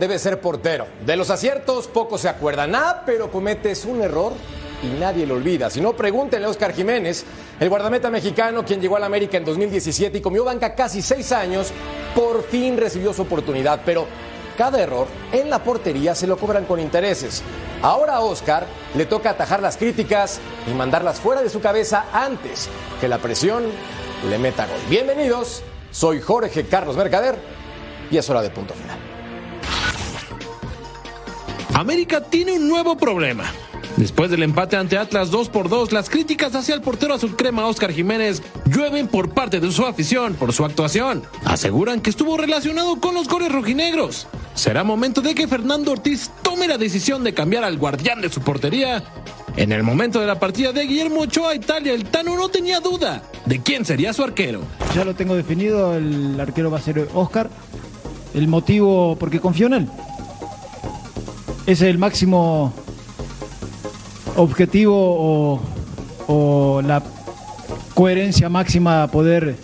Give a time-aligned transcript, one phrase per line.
[0.00, 0.86] debe ser portero.
[1.04, 2.74] De los aciertos poco se acuerdan.
[2.74, 4.32] Ah, pero cometes un error
[4.82, 5.68] y nadie lo olvida.
[5.68, 7.24] Si no, pregúntenle a Oscar Jiménez,
[7.60, 11.30] el guardameta mexicano quien llegó a la América en 2017 y comió banca casi seis
[11.32, 11.70] años,
[12.14, 13.82] por fin recibió su oportunidad.
[13.84, 14.06] Pero
[14.56, 17.42] cada error en la portería se lo cobran con intereses.
[17.82, 22.68] Ahora a Oscar le toca atajar las críticas y mandarlas fuera de su cabeza antes
[23.00, 23.64] que la presión
[24.28, 24.80] le meta gol.
[24.88, 27.36] Bienvenidos, soy Jorge Carlos Mercader
[28.10, 29.09] y es hora de punto final.
[31.80, 33.44] América tiene un nuevo problema.
[33.96, 37.66] Después del empate ante Atlas 2 por 2, las críticas hacia el portero azul crema
[37.66, 41.22] Oscar Jiménez llueven por parte de su afición por su actuación.
[41.44, 44.26] Aseguran que estuvo relacionado con los goles rojinegros.
[44.54, 48.42] ¿Será momento de que Fernando Ortiz tome la decisión de cambiar al guardián de su
[48.42, 49.02] portería?
[49.56, 52.80] En el momento de la partida de Guillermo Ochoa a Italia, el Tano no tenía
[52.80, 54.60] duda de quién sería su arquero.
[54.94, 57.48] Ya lo tengo definido, el arquero va a ser Oscar.
[58.34, 59.88] El motivo, porque confío en él.
[61.70, 62.72] Ese es el máximo
[64.34, 65.60] objetivo o,
[66.26, 67.00] o la
[67.94, 69.54] coherencia máxima a poder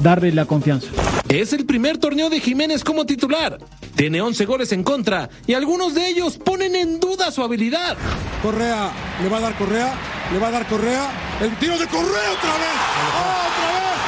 [0.00, 0.88] darle la confianza.
[1.28, 3.58] Es el primer torneo de Jiménez como titular.
[3.94, 7.96] Tiene 11 goles en contra y algunos de ellos ponen en duda su habilidad.
[8.42, 8.90] Correa,
[9.22, 9.94] le va a dar Correa,
[10.32, 11.12] le va a dar Correa.
[11.40, 12.78] El tiro de Correa otra vez.
[13.14, 13.98] ¡Ah, otra vez!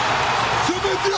[0.66, 1.16] ¡Se metió!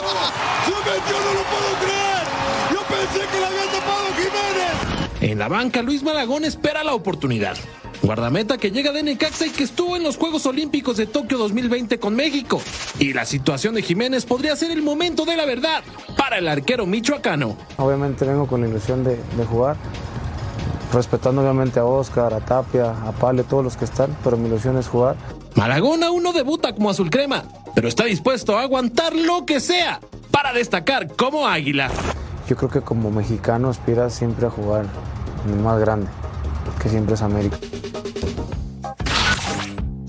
[0.65, 1.17] ¡Se metió!
[1.17, 2.27] ¡No lo puedo creer!
[2.73, 5.06] Yo pensé que le había tapado Jiménez.
[5.21, 7.57] En la banca, Luis Malagón espera la oportunidad.
[8.03, 11.97] Guardameta que llega de Necaxa y que estuvo en los Juegos Olímpicos de Tokio 2020
[11.97, 12.61] con México.
[12.99, 15.83] Y la situación de Jiménez podría ser el momento de la verdad
[16.15, 17.57] para el arquero michoacano.
[17.77, 19.75] Obviamente vengo con la ilusión de, de jugar,
[20.93, 24.77] respetando obviamente a Oscar, a Tapia, a Pale, todos los que están, pero mi ilusión
[24.77, 25.15] es jugar.
[25.55, 29.99] Malagón aún no debuta como azul crema, pero está dispuesto a aguantar lo que sea
[30.29, 31.89] para destacar como águila.
[32.47, 34.85] Yo creo que como mexicano aspira siempre a jugar
[35.55, 36.07] más grande,
[36.81, 37.57] que siempre es América.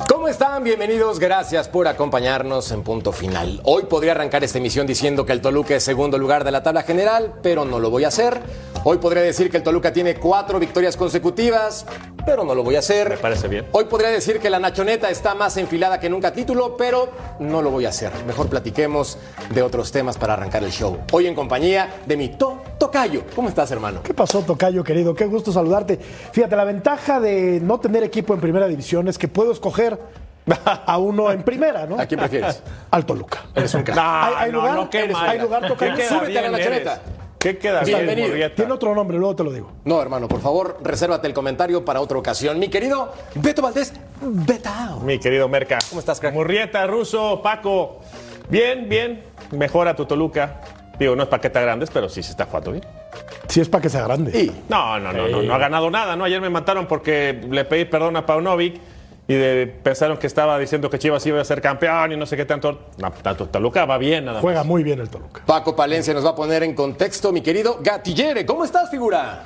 [0.09, 0.65] ¿Cómo están?
[0.65, 3.60] Bienvenidos, gracias por acompañarnos en punto final.
[3.65, 6.82] Hoy podría arrancar esta emisión diciendo que el Toluca es segundo lugar de la tabla
[6.82, 8.41] general, pero no lo voy a hacer.
[8.84, 11.87] Hoy podría decir que el Toluca tiene cuatro victorias consecutivas,
[12.25, 13.10] pero no lo voy a hacer.
[13.10, 13.66] Me parece bien.
[13.72, 17.62] Hoy podría decir que la Nachoneta está más enfilada que nunca a título, pero no
[17.62, 18.12] lo voy a hacer.
[18.27, 19.19] Mejor platiquemos
[19.50, 20.98] de otros temas para arrancar el show.
[21.12, 23.22] Hoy en compañía de mi to Tocayo.
[23.34, 24.03] ¿Cómo estás, hermano?
[24.03, 25.15] ¿Qué pasó, Tocayo, querido?
[25.15, 25.99] Qué gusto saludarte.
[26.33, 29.99] Fíjate, la ventaja de no tener equipo en primera división es que puedo escoger
[30.65, 32.00] a uno en primera, ¿no?
[32.00, 32.62] ¿A quién prefieres?
[32.91, 33.44] Al Toluca.
[33.55, 33.97] Eres un crack.
[33.97, 34.75] No, ¿Hay, hay no, lugar?
[34.75, 35.12] no, qué.
[35.15, 35.94] ¿Hay lugar, Tocayo?
[35.94, 36.84] ¿Qué queda Súbete a la bien?
[37.39, 38.28] ¿Qué queda bien, Bienvenido.
[38.28, 38.55] Murrieta?
[38.56, 39.71] Tiene otro nombre, luego te lo digo.
[39.84, 42.59] No, hermano, por favor, resérvate el comentario para otra ocasión.
[42.59, 45.00] Mi querido Beto Valdés, Betao.
[45.00, 45.78] Mi querido Merca.
[45.89, 46.34] ¿Cómo estás, crack?
[46.34, 48.00] Murrieta, Ruso, Paco.
[48.49, 49.22] Bien, bien.
[49.53, 50.60] Mejora tu Toluca.
[50.98, 52.84] Digo, no es paqueta grandes, pero sí se está jugando bien.
[53.48, 54.50] Si es para que sea grande.
[54.69, 56.25] No, no, no, no, no ha ganado nada, ¿no?
[56.25, 58.81] Ayer me mataron porque le pedí perdón a Paunovic
[59.28, 62.36] y de- pensaron que estaba diciendo que Chivas iba a ser campeón y no sé
[62.36, 62.86] qué tanto.
[62.98, 64.42] No, tanto Toluca va bien, nada más.
[64.42, 65.42] Juega muy bien el Toluca.
[65.47, 68.44] Paco Palencia nos va a poner en contexto, mi querido Gatillere.
[68.44, 69.44] ¿Cómo estás, figura?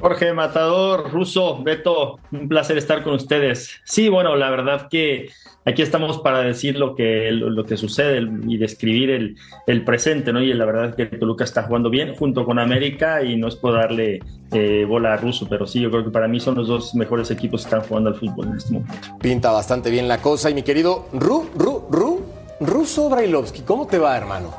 [0.00, 3.80] Jorge Matador, Ruso, Beto, un placer estar con ustedes.
[3.84, 5.30] Sí, bueno, la verdad que
[5.64, 9.36] aquí estamos para decir lo que, lo que sucede y describir el,
[9.66, 10.40] el presente, ¿no?
[10.42, 13.74] Y la verdad que Toluca está jugando bien junto con América y no es por
[13.74, 14.20] darle
[14.52, 17.30] eh, bola a Ruso, pero sí, yo creo que para mí son los dos mejores
[17.30, 18.94] equipos que están jugando al fútbol en este momento.
[19.20, 20.50] Pinta bastante bien la cosa.
[20.50, 22.24] Y mi querido Ru, Ru, Ru,
[22.60, 24.50] Ruso Brailovsky, ¿cómo te va, hermano?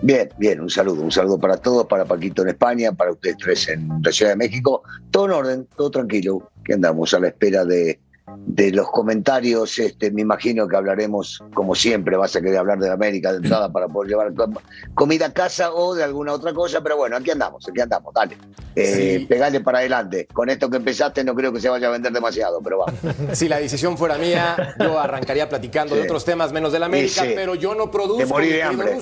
[0.00, 3.68] Bien, bien, un saludo, un saludo para todos, para Paquito en España, para ustedes tres
[3.68, 4.82] en la Ciudad de México.
[5.10, 7.98] Todo en orden, todo tranquilo, que andamos a la espera de,
[8.46, 9.76] de los comentarios.
[9.80, 13.72] Este, me imagino que hablaremos, como siempre, vas a querer hablar de América de entrada
[13.72, 14.54] para poder llevar com-
[14.94, 18.36] comida a casa o de alguna otra cosa, pero bueno, aquí andamos, aquí andamos, dale.
[18.82, 19.26] Eh, Sí.
[19.26, 20.26] Pegale para adelante.
[20.32, 22.86] Con esto que empezaste no creo que se vaya a vender demasiado, pero va.
[23.34, 27.28] Si la decisión fuera mía, yo arrancaría platicando de otros temas menos del América, Sí,
[27.28, 27.32] sí.
[27.34, 28.18] pero yo no produzco.
[28.18, 28.98] Te morí mi de hambre.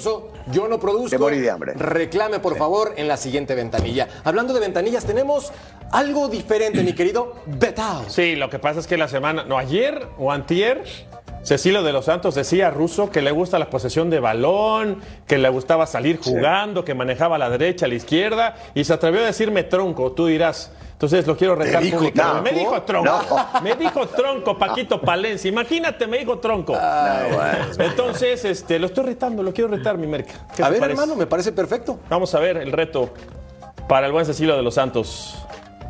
[0.53, 1.11] Yo no produzco.
[1.11, 1.75] Te morí de hambre.
[1.75, 4.09] Reclame, por favor, en la siguiente ventanilla.
[4.25, 5.53] Hablando de ventanillas, tenemos
[5.93, 8.05] algo diferente, mi querido Betao.
[8.09, 10.83] Sí, lo que pasa es que la semana, no, ayer o antier,
[11.47, 14.99] Cecilio de los Santos decía a Russo que le gusta la posesión de balón,
[15.29, 18.93] que le gustaba salir jugando, que manejaba a la derecha, a la izquierda, y se
[18.93, 20.73] atrevió a decirme tronco, tú dirás.
[20.91, 22.53] Entonces lo quiero retar públicamente.
[22.53, 23.11] Me dijo tronco.
[23.31, 23.61] No.
[23.63, 25.49] Me dijo tronco, Paquito Palencia.
[25.49, 26.77] Imagínate, me dijo tronco.
[27.79, 30.33] Entonces, este, lo estoy retando, lo quiero retar, mi merca.
[30.57, 31.01] ¿Qué A ver, parece?
[31.01, 32.01] hermano, me parece perfecto.
[32.09, 33.11] Vamos a ver el reto
[33.89, 35.37] para el buen Cecilio de los Santos.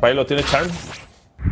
[0.03, 0.69] Ahí lo tiene Charm.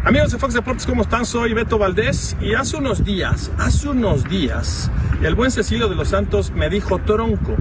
[0.02, 1.24] Amigos de Fox Deportes, ¿cómo están?
[1.24, 4.90] Soy Beto Valdés y hace unos días, hace unos días,
[5.22, 7.54] el buen Cecilio de los Santos me dijo tronco.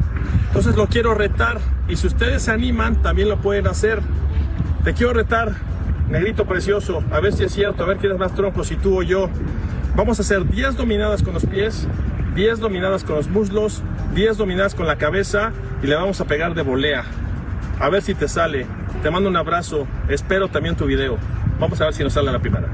[0.47, 4.01] Entonces lo quiero retar y si ustedes se animan, también lo pueden hacer.
[4.83, 5.53] Te quiero retar,
[6.09, 8.99] negrito precioso, a ver si es cierto, a ver quién es más tronco, si tú
[8.99, 9.29] o yo.
[9.95, 11.87] Vamos a hacer 10 dominadas con los pies,
[12.35, 13.83] 10 dominadas con los muslos,
[14.15, 17.05] 10 dominadas con la cabeza y le vamos a pegar de volea.
[17.79, 18.65] A ver si te sale.
[19.01, 19.87] Te mando un abrazo.
[20.07, 21.17] Espero también tu video.
[21.59, 22.67] Vamos a ver si nos sale la primera.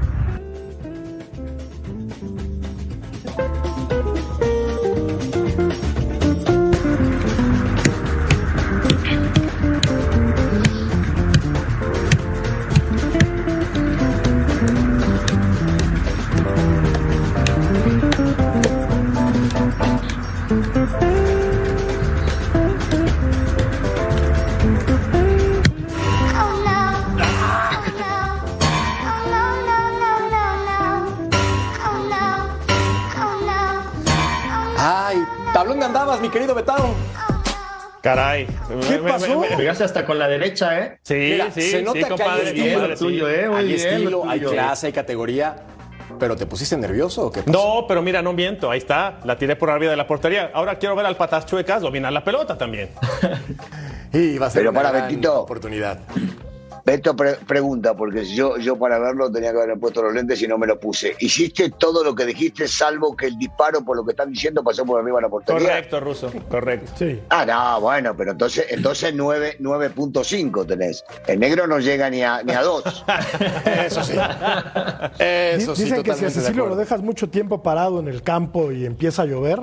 [38.14, 38.46] Caray.
[38.88, 39.42] ¿Qué pasó?
[39.56, 40.98] Pegaste hasta con la derecha, ¿eh?
[41.02, 42.64] Sí, Mira, sí, se nota sí, que hay compadre, estilo.
[42.72, 43.34] compadre, Lo tuyo, sí.
[43.34, 43.48] ¿eh?
[43.48, 45.56] Muy hay bien, estilo, hay clase, hay categoría.
[46.18, 47.50] ¿Pero te pusiste nervioso o qué pasó?
[47.52, 50.50] No, pero mira, no miento, ahí está, la tiré por arriba de la portería.
[50.52, 52.90] Ahora quiero ver al patas chuecas dominar la pelota también.
[54.12, 55.40] Y va a ser Pero una para, gran Betito.
[55.40, 56.00] oportunidad.
[56.90, 60.48] Beto pre- pregunta, porque yo, yo para verlo tenía que haber puesto los lentes y
[60.48, 61.14] no me los puse.
[61.20, 64.84] ¿Hiciste todo lo que dijiste, salvo que el disparo, por lo que están diciendo, pasó
[64.84, 65.60] por arriba de la portería?
[65.68, 66.90] Correcto, Ruso, correcto.
[66.98, 67.20] Sí.
[67.28, 71.04] Ah, no, bueno, pero entonces, entonces 9 9.5 tenés.
[71.28, 72.82] El negro no llega ni a, ni a 2.
[73.86, 74.14] Eso sí.
[74.14, 74.18] Di-
[75.20, 78.72] Eso sí, Dicen que si a Cecilio lo dejas mucho tiempo parado en el campo
[78.72, 79.60] y empieza a llover,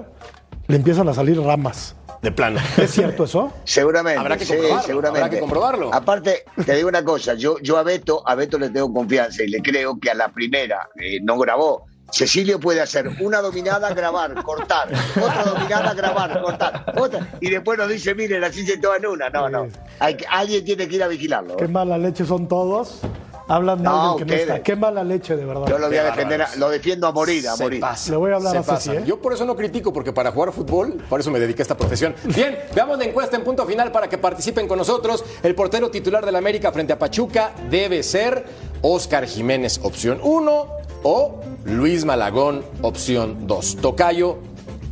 [0.67, 1.95] le empiezan a salir ramas.
[2.21, 2.59] De plano.
[2.77, 3.53] ¿Es cierto eso?
[3.63, 4.19] Seguramente.
[4.19, 5.19] Habrá que sí, comprobarlo, seguramente.
[5.23, 5.93] habrá que comprobarlo.
[5.93, 9.47] Aparte, te digo una cosa, yo, yo a Beto, a Beto le tengo confianza y
[9.49, 11.85] le creo que a la primera eh, no grabó.
[12.09, 14.87] Cecilio puede hacer una dominada, grabar, cortar,
[15.21, 19.29] otra dominada, grabar, cortar, otra, y después nos dice, miren, así se todo en una.
[19.29, 19.67] No, no.
[19.99, 21.57] Hay que- alguien tiene que ir a vigilarlo.
[21.57, 23.01] Qué mala leche son todos.
[23.49, 24.41] Hablan de No, alguien que no ustedes.
[24.57, 24.63] está.
[24.63, 25.67] Qué mala leche, de verdad.
[25.67, 27.79] Yo lo voy a defender, a- lo defiendo a morir, a Se morir.
[27.79, 28.89] pasa, Le voy a hablar se a Ceci.
[28.97, 29.03] ¿eh?
[29.05, 31.77] Yo por eso no critico, porque para jugar fútbol, por eso me dediqué a esta
[31.77, 32.13] profesión.
[32.35, 35.23] Bien, veamos la encuesta en punto final para que participen con nosotros.
[35.43, 38.45] El portero titular del América frente a Pachuca debe ser
[38.81, 40.67] Oscar Jiménez, opción 1,
[41.03, 43.77] o Luis Malagón, opción 2.
[43.77, 44.39] Tocayo,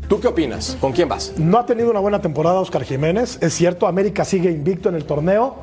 [0.07, 0.77] ¿tú qué opinas?
[0.79, 1.33] ¿Con quién vas?
[1.37, 3.37] No ha tenido una buena temporada Oscar Jiménez.
[3.41, 5.55] Es cierto, América sigue invicto en el torneo,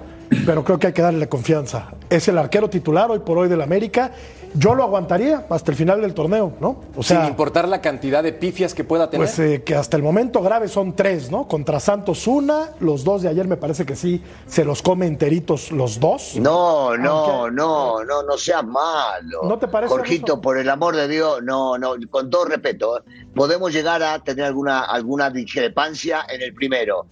[0.46, 1.90] pero creo que hay que darle confianza.
[2.10, 4.12] Es el arquero titular hoy por hoy del América.
[4.54, 6.82] Yo lo aguantaría hasta el final del torneo, ¿no?
[6.94, 9.26] O Sin importar la cantidad de pifias que pueda tener.
[9.26, 11.48] pues eh, que hasta el momento grave son tres, ¿no?
[11.48, 15.72] Contra Santos una, los dos de ayer me parece que sí se los come enteritos
[15.72, 16.34] los dos.
[16.36, 19.40] No, no, Aunque- no, no, no seas malo.
[19.44, 23.02] ¿No te parece, Jorgito, por el amor de Dios, no, no, con todo respeto, ¿eh?
[23.34, 27.06] podemos llegar a tener alguna, alguna discrepancia en el primero,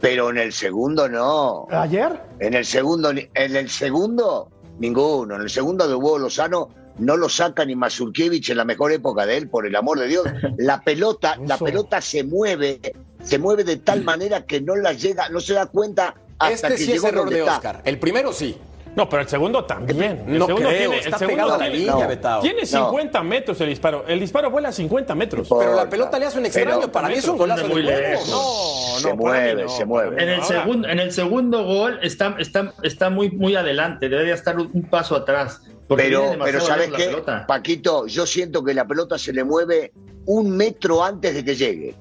[0.00, 1.66] pero en el segundo no.
[1.70, 5.36] Ayer, En el segundo, ni- en el segundo, ninguno.
[5.36, 9.26] En el segundo de Hugo Lozano no lo saca ni Mazurkiewicz en la mejor época
[9.26, 10.24] de él, por el amor de Dios.
[10.58, 12.80] La pelota, la pelota se mueve,
[13.22, 16.68] se mueve de tal manera que no la llega, no se da cuenta hasta este
[16.68, 17.56] que sí es llegó error donde de está.
[17.56, 17.82] Oscar.
[17.84, 18.56] El primero sí.
[18.96, 20.24] No, pero el segundo también.
[20.26, 22.08] El No segundo creo, tiene, está el segundo pegado a la tiene- línea, no.
[22.08, 22.40] Betao.
[22.42, 22.66] Tiene No.
[22.66, 24.04] 50 metros el disparo.
[24.06, 25.48] El disparo vuela 50 metros.
[25.48, 26.76] Por- Pero la pelota le hace un extraño.
[26.80, 28.28] Pero- Para mí es un golazo de lejos.
[28.28, 30.22] No, Se no, mí mueve, no, se mueve.
[30.22, 34.58] En el, segundo, en el segundo gol está, está, está muy, muy adelante, debería estar
[34.58, 35.62] un, paso atrás.
[35.88, 37.04] Pero, pero ¿sabes qué?
[37.06, 37.44] pelota.
[37.46, 39.92] Paquito, yo siento que la pelota se le mueve
[40.26, 41.96] un metro antes de que llegue.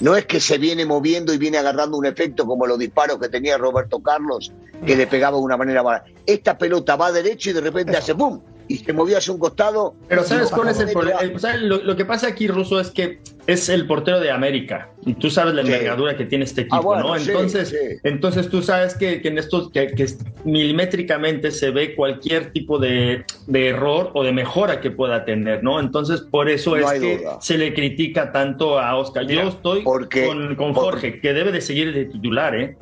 [0.00, 3.28] No es que se viene moviendo y viene agarrando un efecto como los disparos que
[3.28, 4.52] tenía Roberto Carlos,
[4.84, 6.04] que le pegaba de una manera mala.
[6.26, 8.40] Esta pelota va derecho y de repente hace ¡pum!
[8.74, 9.94] Y se hacia un costado.
[10.08, 11.20] Pero ¿sabes cuál es el problema?
[11.60, 14.90] Lo, lo que pasa aquí, Russo, es que es el portero de América.
[15.04, 15.68] Y tú sabes la Sí.
[15.72, 17.18] envergadura que tiene este equipo, Ah, bueno, ¿no?
[17.18, 17.76] sí, Entonces, sí.
[18.02, 20.06] entonces tú sabes que, que en estos, que, que
[20.44, 25.78] milimétricamente se ve cualquier tipo de, de error o de mejora que pueda tener, ¿no?
[25.78, 27.38] Entonces, por eso No es que duda.
[27.40, 29.26] se le critica tanto a Oscar.
[29.26, 30.26] Yo estoy porque-
[30.56, 32.76] con, Jorge, que debe de seguir de titular, ¿eh?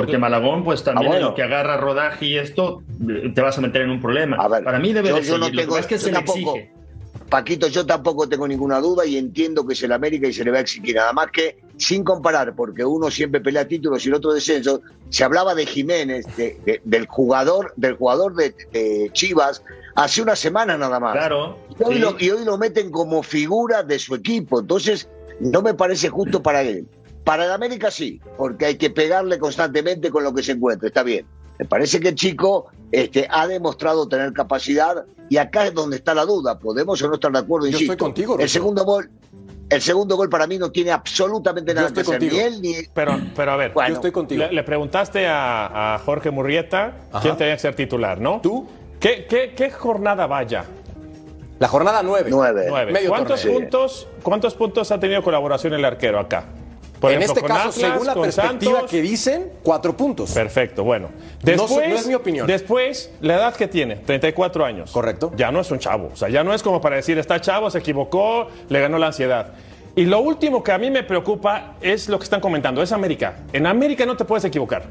[0.00, 1.34] Porque Malagón, pues también Ah, bueno.
[1.34, 2.82] que agarra rodaje y esto,
[3.34, 4.36] te vas a meter en un problema.
[4.36, 6.18] A ver, Para mí debe yo- de yo no que tengo- es que se le
[6.18, 6.72] exige.
[7.28, 10.50] Paquito, yo tampoco tengo ninguna duda y entiendo que es el América y se le
[10.50, 10.94] va a exigir.
[10.96, 15.24] Nada más que, sin comparar, porque uno siempre pelea títulos y el otro descenso, se
[15.24, 19.62] hablaba de Jiménez, de- de- del jugador, del jugador de, de Chivas,
[19.94, 21.12] hace una semana nada más.
[21.12, 21.58] Claro.
[21.78, 22.00] Y hoy, sí.
[22.00, 24.60] lo, y hoy lo meten como figura de su equipo.
[24.60, 25.06] Entonces,
[25.40, 26.86] no me parece justo para él.
[27.28, 30.88] Para el América sí, porque hay que pegarle constantemente con lo que se encuentra.
[30.88, 31.26] Está bien.
[31.58, 36.14] Me parece que el chico este, ha demostrado tener capacidad y acá es donde está
[36.14, 36.58] la duda.
[36.58, 37.92] Podemos o no estar de acuerdo, Yo insisto.
[37.92, 39.10] estoy contigo, El segundo gol,
[39.68, 42.18] el segundo gol para mí no tiene absolutamente Yo nada que hacer.
[42.22, 42.46] Ni contigo.
[42.46, 42.74] él ni.
[42.94, 44.44] Pero, pero a ver, Bueno, Yo estoy contigo.
[44.44, 47.20] le, le preguntaste a, a Jorge Murrieta Ajá.
[47.20, 48.40] quién tenía que ser titular, ¿no?
[48.40, 48.66] ¿Tú?
[48.98, 50.64] ¿Qué, qué, qué jornada vaya?
[51.58, 52.30] La jornada 9.
[52.30, 52.66] Nueve.
[52.70, 52.90] Nueve.
[52.92, 53.58] Medio ¿Cuántos torneo.
[53.60, 56.44] puntos, ¿Cuántos puntos ha tenido colaboración el arquero acá?
[57.00, 58.90] Por en ejemplo, este caso, Atlas, según la perspectiva Santos.
[58.90, 60.32] que dicen, cuatro puntos.
[60.32, 61.08] Perfecto, bueno.
[61.08, 62.46] No Después, no es mi opinión.
[62.46, 64.90] Después, la edad que tiene, 34 años.
[64.90, 65.32] Correcto.
[65.36, 66.10] Ya no es un chavo.
[66.12, 69.06] O sea, ya no es como para decir, está chavo, se equivocó, le ganó la
[69.08, 69.52] ansiedad.
[69.94, 73.38] Y lo último que a mí me preocupa es lo que están comentando, es América.
[73.52, 74.82] En América no te puedes equivocar.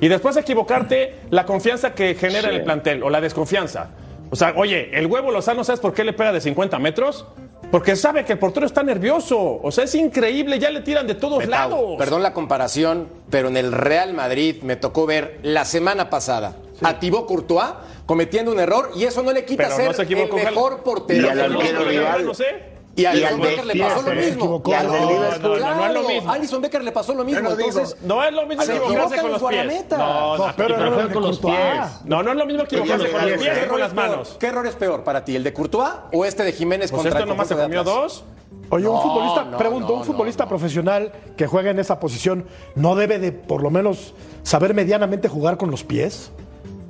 [0.00, 2.54] Y después de equivocarte, la confianza que genera Sí.
[2.56, 3.90] el plantel o la desconfianza.
[4.30, 7.26] O sea, oye, el huevo Lozano, ¿sabes por qué le pega de 50 metros?
[7.70, 9.60] Porque sabe que el portero está nervioso.
[9.62, 11.96] O sea, es increíble, ya le tiran de todos lados.
[11.98, 16.98] Perdón la comparación, pero en el Real Madrid me tocó ver la semana pasada a
[16.98, 17.70] Thibaut Courtois
[18.06, 21.26] cometiendo un error y eso no le quita Pero ser no se el mejor portero.
[21.26, 22.24] Y al arquero rival.
[22.24, 22.75] No sé.
[22.96, 24.62] Y a Y Alison al Becker le pasó lo mismo.
[24.66, 26.32] Y al No, de no, Liverpool, no, no es lo mismo.
[26.32, 27.50] Alison Becker le pasó lo mismo.
[27.50, 29.84] Entonces, No es lo mismo Se equivocarse con los pies.
[29.90, 31.56] No, No, no, pero no, de con los pies.
[32.04, 34.08] No, no es lo mismo equivocarse con los ¿qué pies que con es las peor?
[34.10, 34.36] manos.
[34.40, 35.36] ¿Qué error es peor para ti?
[35.36, 38.24] ¿El de Courtois o este de Jiménez Pues contra esto nomás se comió dos.
[38.70, 42.46] Oye, un No, futbolista, no, pregunto, no, un futbolista profesional que juega en esa posición,
[42.74, 46.32] ¿no debe de por lo menos saber medianamente jugar con los pies?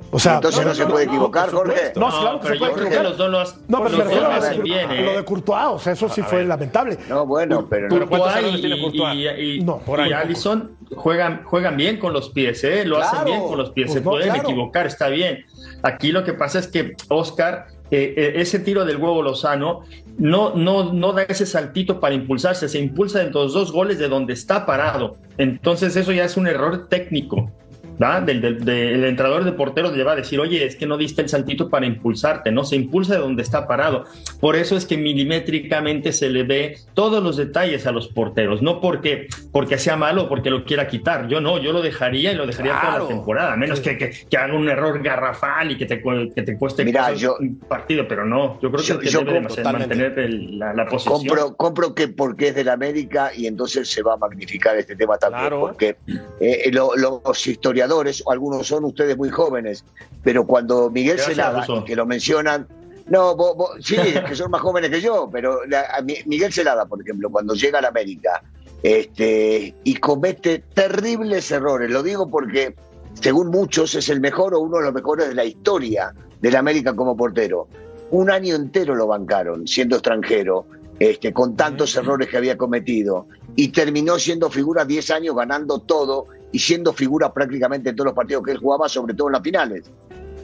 [0.09, 1.91] O sea, Entonces no se puede equivocar, Jorge.
[1.95, 3.03] No, claro que pero se puede yo creo que equivocar.
[3.03, 5.01] los dos lo has- No, pero los me refiero a lo bien, ¿eh?
[5.03, 6.97] lo de Courtois, o sea, eso sí fue lamentable.
[7.09, 7.93] No, bueno, pero no.
[7.95, 9.15] Pero ¿cuántos Courtois tiene y, Courtois?
[9.15, 10.09] y- y- No, por ahí.
[10.09, 12.85] y Allison juegan, juegan bien con los pies, ¿eh?
[12.85, 13.11] lo Claro.
[13.11, 14.43] hacen bien con los pies, Pues se no, pueden claro.
[14.43, 15.45] equivocar, está bien.
[15.83, 19.81] Aquí lo que pasa es que Oscar, eh, eh, ese tiro del huevo Lozano,
[20.17, 23.99] no, no, no da ese saltito para impulsarse, se impulsa dentro de los dos goles
[23.99, 25.17] de donde está parado.
[25.37, 27.51] Entonces eso ya es un error técnico.
[28.01, 28.21] ¿Va?
[28.21, 31.21] Del, del- del entrenador de porteros le va a decir, oye, es que no diste
[31.21, 32.63] el saltito para impulsarte, ¿no?
[32.63, 34.05] Se impulsa de donde está parado.
[34.39, 38.81] Por eso es que milimétricamente se le ve todos los detalles a los porteros, no
[38.81, 41.27] porque, porque sea malo o porque lo quiera quitar.
[41.27, 43.03] Yo no, yo lo dejaría y lo dejaría toda Claro.
[43.03, 46.41] la temporada, a menos que, que, que haga un error garrafal y que te, que
[46.43, 49.41] te cueste cosas yo- un partido, pero no, yo creo que, Yo- que yo debe
[49.41, 51.15] de compro mantener el- la, la posición.
[51.25, 55.17] Compro, compro que porque es del América y entonces se va a magnificar este tema
[55.17, 55.41] también.
[55.41, 55.59] Claro.
[55.61, 55.95] Porque
[56.39, 59.83] eh, lo- los historiadores, o algunos son ustedes muy jóvenes,
[60.23, 62.67] pero cuando Miguel Celada, que lo mencionan,
[63.07, 63.95] no, vos- vos- sí,
[64.27, 67.81] que son más jóvenes que yo, pero la- Miguel Celada, por ejemplo, cuando llega a
[67.81, 68.41] la América
[68.83, 72.75] este, y comete terribles errores, lo digo porque
[73.21, 76.59] según muchos es el mejor o uno de los mejores de la historia de la
[76.59, 77.67] América como portero.
[78.11, 80.65] Un año entero lo bancaron, siendo extranjero,
[80.99, 86.27] este, con tantos errores que había cometido, y terminó siendo figura 10 años ganando todo
[86.51, 89.43] y siendo figura prácticamente en todos los partidos que él jugaba, sobre todo en las
[89.43, 89.91] finales.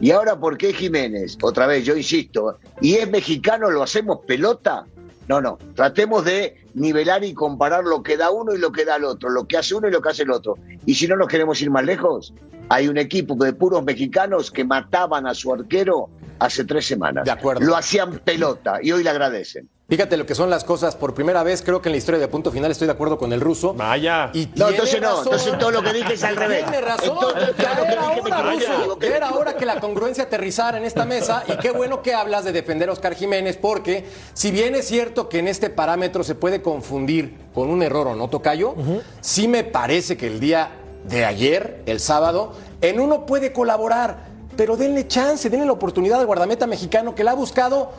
[0.01, 1.37] Y ahora, ¿por qué Jiménez?
[1.41, 4.85] Otra vez, yo insisto, y es mexicano, ¿lo hacemos pelota?
[5.27, 8.97] No, no, tratemos de nivelar y comparar lo que da uno y lo que da
[8.97, 10.57] el otro, lo que hace uno y lo que hace el otro.
[10.85, 12.33] Y si no nos queremos ir más lejos,
[12.69, 17.23] hay un equipo de puros mexicanos que mataban a su arquero hace tres semanas.
[17.23, 17.65] De acuerdo.
[17.65, 19.69] Lo hacían pelota y hoy le agradecen.
[19.89, 20.95] Fíjate lo que son las cosas.
[20.95, 23.33] Por primera vez, creo que en la historia de punto final estoy de acuerdo con
[23.33, 23.73] el ruso.
[23.73, 24.31] Vaya.
[24.33, 25.23] Y No, entonces no, razón.
[25.25, 26.63] entonces todo lo que dije es al revés.
[26.63, 27.09] Tiene razón.
[27.21, 28.99] Entonces, Ya que era dije me hora, Ruso.
[29.01, 31.43] Ya era hora que la congruencia aterrizara en esta mesa.
[31.47, 35.27] Y qué bueno que hablas de defender a Oscar Jiménez, porque si bien es cierto
[35.27, 38.75] que en este parámetro se puede confundir con un error o no, Tocayo,
[39.19, 40.71] sí me parece que el día
[41.03, 44.31] de ayer, el sábado, en uno puede colaborar.
[44.55, 47.91] Pero denle chance, denle la oportunidad al guardameta mexicano que la ha buscado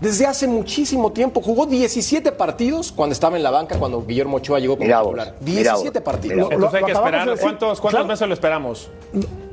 [0.00, 1.40] desde hace muchísimo tiempo.
[1.40, 5.34] Jugó 17 partidos cuando estaba en la banca, cuando Guillermo Ochoa llegó como titular.
[5.40, 6.36] mirá vos, 17 partidos.
[6.36, 6.54] mirá.
[6.54, 7.38] Entonces hay lo que esperar.
[7.38, 8.06] ¿Cuántos, cuántos Claro.
[8.06, 8.90] meses lo esperamos?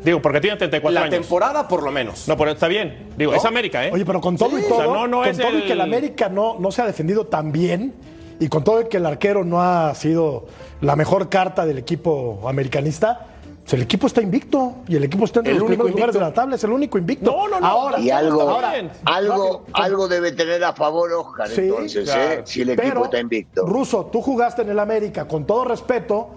[0.04, 1.12] Digo, porque tiene 34 La años.
[1.22, 2.28] temporada, por lo menos.
[2.28, 3.10] No, pero está bien.
[3.18, 3.38] Digo, ¿No?
[3.38, 3.92] es América, ¿eh?
[3.94, 4.64] Oye, pero con todo Sí.
[4.66, 6.58] y todo, O sea, no, no con es todo y el- que el América no,
[6.60, 7.94] no se ha defendido tan bien
[8.40, 10.46] y con todo y que el arquero no ha sido
[10.82, 13.26] la mejor carta del equipo americanista,
[13.74, 16.34] el equipo está invicto y el equipo está El los único primeros lugares de la
[16.34, 17.32] tabla, es el único invicto.
[17.32, 17.66] No, no, no.
[17.68, 18.74] Ahora, Y algo, ahora,
[19.06, 22.32] algo, algo debe tener a favor Oscar, Sí, entonces, claro.
[22.32, 22.42] ¿eh?
[22.46, 23.66] si el equipo Pero, está invicto.
[23.66, 26.30] Ruso, tú jugaste en el América, con todo respeto,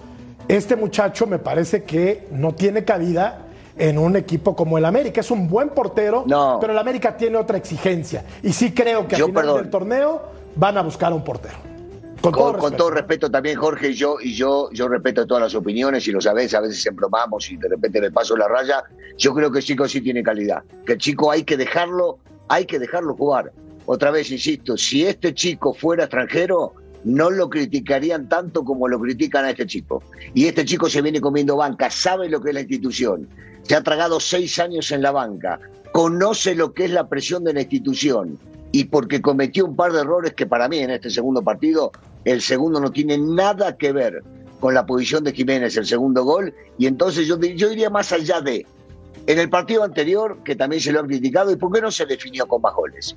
[0.48, 3.46] este muchacho me parece que no tiene cabida
[3.78, 5.20] en un equipo como el América.
[5.20, 6.58] Es un buen portero, No.
[6.60, 8.24] pero el América tiene otra exigencia.
[8.42, 9.62] Y sí creo que al Yo, final perdón.
[9.62, 10.22] del torneo
[10.56, 11.54] van a buscar a un portero.
[12.22, 12.76] Con, todo Con, respeto.
[12.76, 16.20] todo respeto también, Jorge, y yo, y yo, yo respeto todas las opiniones, y lo
[16.20, 18.84] sabés, a veces embromamos y de repente me paso la raya.
[19.18, 20.62] Yo creo que el chico sí tiene calidad.
[20.86, 23.52] Que el chico hay que dejarlo, hay que dejarlo jugar.
[23.86, 29.44] Otra vez, insisto, si este chico fuera extranjero, no lo criticarían tanto como lo critican
[29.44, 30.04] a este chico.
[30.32, 33.28] Y este chico se viene comiendo banca, sabe lo que es la institución,
[33.64, 35.58] se ha tragado seis años en la banca,
[35.92, 38.38] conoce lo que es la presión de la institución
[38.72, 41.92] y porque cometió un par de errores que para mí en este segundo partido,
[42.24, 44.22] el segundo no tiene nada que ver
[44.58, 48.40] con la posición de Jiménez, el segundo gol, y entonces yo, yo iría más allá
[48.40, 48.66] de,
[49.26, 52.06] en el partido anterior, que también se lo han criticado, ¿y por qué no se
[52.06, 53.16] definió con más goles?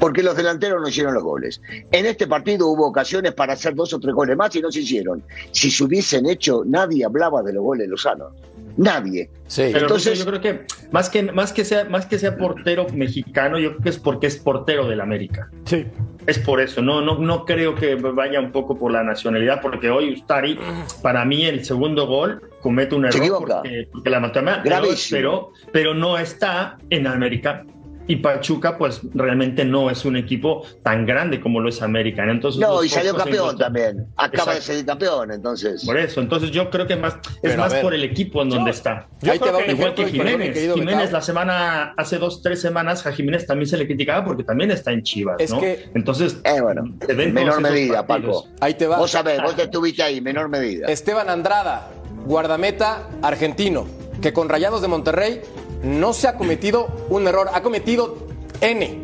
[0.00, 1.60] Porque los delanteros no hicieron los goles.
[1.92, 4.80] En este partido hubo ocasiones para hacer dos o tres goles más y no se
[4.80, 5.22] hicieron.
[5.52, 8.30] Si se hubiesen hecho, nadie hablaba de los goles de Lozano.
[8.76, 9.30] Nadie.
[9.46, 9.68] Sí.
[9.72, 13.58] Pero Entonces- yo creo que más que más que sea más que sea portero mexicano,
[13.58, 15.50] yo creo que es porque es portero del América.
[15.64, 15.86] Sí.
[16.26, 19.90] Es por eso, no, no, no creo que vaya un poco por la nacionalidad, porque
[19.90, 20.58] hoy Ustari,
[21.00, 25.16] para mí, el segundo gol comete un error porque, porque la mató pero, Gravísimo.
[25.16, 27.64] pero, pero no está en América.
[28.08, 32.24] Y Pachuca, pues realmente no es un equipo tan grande como lo es América.
[32.24, 32.32] ¿no?
[32.32, 34.06] Entonces, No, y salió campeón también.
[34.16, 35.84] Acaba de salir campeón, entonces.
[35.84, 38.70] Por eso, entonces yo creo que más, es Pero, más por el equipo en donde
[38.70, 39.08] está.
[39.22, 40.74] Yo Ahí te creo va que Igual que perdón, Jiménez.
[40.74, 44.70] Jiménez la semana, hace dos, tres semanas, a Jiménez también se le criticaba porque también
[44.70, 45.60] está en Chivas, Es ¿no?
[45.60, 48.44] que- Entonces, Eh, bueno, ven en menor medida, partidos.
[48.44, 48.54] Paco.
[48.60, 48.98] Ahí te va.
[48.98, 50.86] Vos sabés, vos te estuviste ahí, menor medida.
[50.86, 51.88] Esteban Andrada,
[52.24, 53.86] guardameta argentino,
[54.22, 55.40] que con Rayados de Monterrey
[55.86, 58.16] no se ha cometido un error, ha cometido
[58.60, 59.00] N.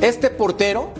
[0.00, 0.90] Este portero,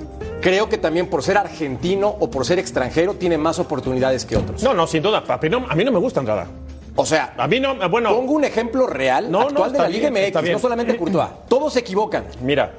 [0.40, 4.62] creo que también por ser argentino o por ser extranjero, tiene más oportunidades que otros.
[4.62, 5.25] No, no, sin duda.
[5.25, 6.47] papi, no, a mí no me gusta Andrada.
[6.97, 9.83] O sea, A mí no, bueno, pongo un ejemplo real, No, no, actual de está
[9.83, 10.53] la Liga bien, está MX, bien.
[10.53, 11.29] no solamente Courtois.
[11.48, 12.25] Todos se equivocan.
[12.40, 12.72] mira,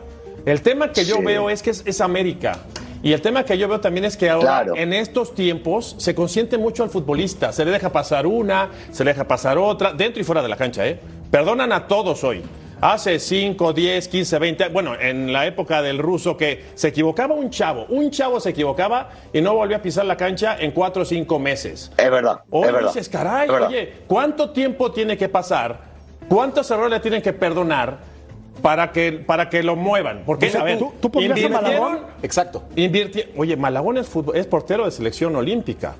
[0.46, 1.24] el tema que yo Sí.
[1.24, 2.60] veo es que es, es América.
[3.04, 4.76] Y el tema que yo veo también es que ahora, Claro.
[4.78, 7.52] en estos tiempos, se consiente mucho al futbolista.
[7.52, 10.56] Se le deja pasar una, se le deja pasar otra, dentro y fuera de la
[10.56, 11.00] cancha, ¿eh?
[11.36, 12.42] Perdonan a todos hoy.
[12.80, 17.50] Hace 5, 10, 15, 20, bueno, en la época del ruso que se equivocaba un
[17.50, 21.06] chavo, un chavo se equivocaba y no volvió a pisar la cancha en 4 o
[21.06, 21.92] 5 meses.
[21.98, 22.88] Es verdad, Hoy es verdad.
[22.94, 23.68] dices, caray, Es verdad.
[23.68, 25.78] oye, ¿cuánto tiempo tiene que pasar?
[26.30, 27.98] ¿Cuántos errores le tienen que perdonar
[28.62, 30.24] para que, para que lo muevan?
[30.26, 32.00] Porque, O sea, a ver, ¿tú- tú a Malagón?
[32.24, 32.64] Exacto.
[32.78, 35.96] invirti- Oye, Malagón es, fútbol- es portero de selección olímpica.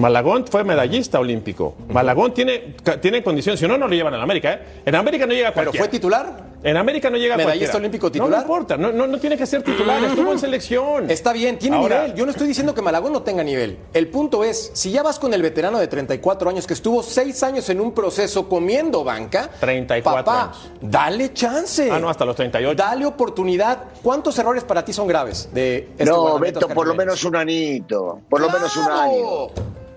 [0.00, 1.74] Malagón fue medallista olímpico.
[1.88, 4.54] Malagón tiene, tiene condiciones, si no, no lo llevan a la América.
[4.54, 4.60] ¿eh?
[4.86, 5.84] En América no llega Pero cualquiera.
[5.84, 6.50] fue titular.
[6.62, 7.78] En América no llega Medallista cualquiera.
[7.78, 8.30] olímpico titular.
[8.30, 11.10] No, no importa, no, no, no tiene que ser titular, estuvo en selección.
[11.10, 12.16] Está bien, tiene Ahora- nivel.
[12.16, 13.78] Yo no estoy diciendo que Malagón no tenga nivel.
[13.94, 17.42] El punto es, si ya vas con el veterano de 34 años que estuvo 6
[17.44, 20.70] años en un proceso comiendo banca, 34 papá, años.
[20.82, 21.90] dale chance.
[21.90, 22.74] Ah, no, hasta los 38.
[22.74, 23.84] Dale oportunidad.
[24.02, 28.20] ¿Cuántos errores para ti son graves de este no, Beto, por lo menos un anito.
[28.28, 29.46] Por lo menos un año.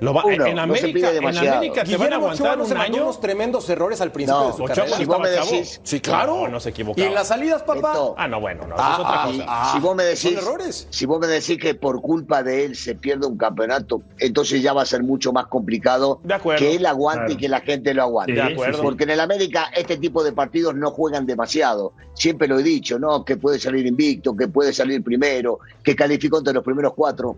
[0.04, 1.26] Lo va- Uno, en, no se América, pide en.
[1.38, 3.04] América te van a aguantar no un año.
[3.04, 4.98] unos tremendos errores al principio No, de su Ochoa carrera.
[4.98, 6.36] si vos me decís- Sí, claro.
[6.42, 7.06] No, no se equivocaba.
[7.06, 7.90] ¿Y en las salidas, papá?
[7.94, 8.16] Beto.
[8.18, 9.46] Ah, no, bueno, no, eso Ah, es otra ah, cosa.
[9.48, 9.72] ah.
[9.74, 10.88] si vos me decís, errores.
[10.90, 14.74] si vos me decís que por culpa de él se pierde un campeonato, entonces ya
[14.74, 16.60] va a ser mucho más complicado De acuerdo.
[16.60, 17.34] que él aguante Claro.
[17.34, 18.34] y que la gente lo aguante.
[18.34, 18.82] Sí, De acuerdo.
[18.82, 21.94] Porque en el América este tipo de partidos no juegan demasiado.
[22.14, 23.24] Siempre lo he dicho, ¿no?
[23.24, 27.38] Que puede salir invicto, que puede salir primero, que calificó entre los primeros cuatro.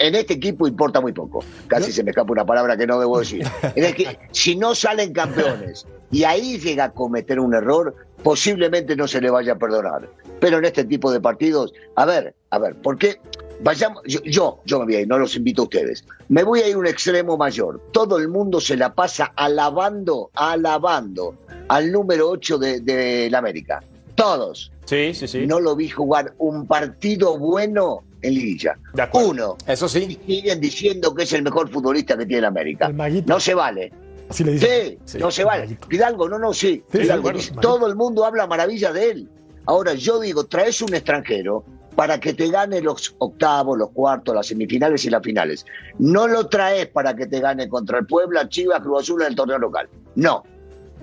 [0.00, 1.44] En este equipo importa muy poco.
[1.66, 3.46] Casi se me escapa una palabra que no debo decir.
[3.76, 9.06] El que, si no salen campeones y ahí llega a cometer un error, posiblemente no
[9.06, 10.08] se le vaya a perdonar.
[10.40, 13.20] Pero en este tipo de partidos, a ver, a ver, ¿por qué?
[13.62, 16.02] Vayamos, yo, yo, yo me voy a ir, no los invito a ustedes.
[16.30, 17.78] Me voy a ir a un extremo mayor.
[17.92, 21.34] Todo el mundo se la pasa alabando, alabando
[21.68, 23.84] al número 8 de, de la América.
[24.14, 24.72] Todos.
[24.86, 25.46] Sí, sí, sí.
[25.46, 28.78] No lo vi jugar un partido bueno en Liguilla.
[28.94, 29.30] De acuerdo.
[29.30, 29.56] Uno.
[29.66, 30.20] Eso Y sí.
[30.26, 32.86] siguen diciendo que es el mejor futbolista que tiene América.
[32.86, 33.32] El Maguito.
[33.32, 33.92] No se vale.
[34.28, 34.98] Así le dicen.
[35.04, 35.76] Sí, no se vale.
[35.90, 36.82] Hidalgo, no, no, sí.
[36.88, 37.32] Acuerdo.
[37.38, 39.28] dice, todo el mundo habla maravilla de él.
[39.66, 41.64] Ahora, yo digo, traes un extranjero
[41.96, 45.66] para que te gane los octavos, los cuartos, las semifinales y las finales.
[45.98, 49.34] No lo traes para que te gane contra el Puebla, Chivas, Cruz Azul en el
[49.34, 49.88] torneo local.
[50.14, 50.44] No.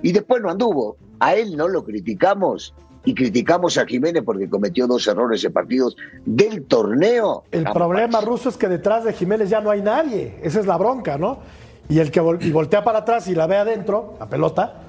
[0.01, 0.97] y después no anduvo.
[1.19, 2.73] A él no lo criticamos
[3.07, 7.45] y criticamos a Jiménez porque cometió dos errores en partidos del torneo.
[7.51, 10.37] El problema ruso es que detrás de Jiménez ya no hay nadie.
[10.43, 11.39] Esa es la bronca, ¿no?
[11.87, 14.81] Y el que vol- y voltea para atrás y la ve adentro, la pelota,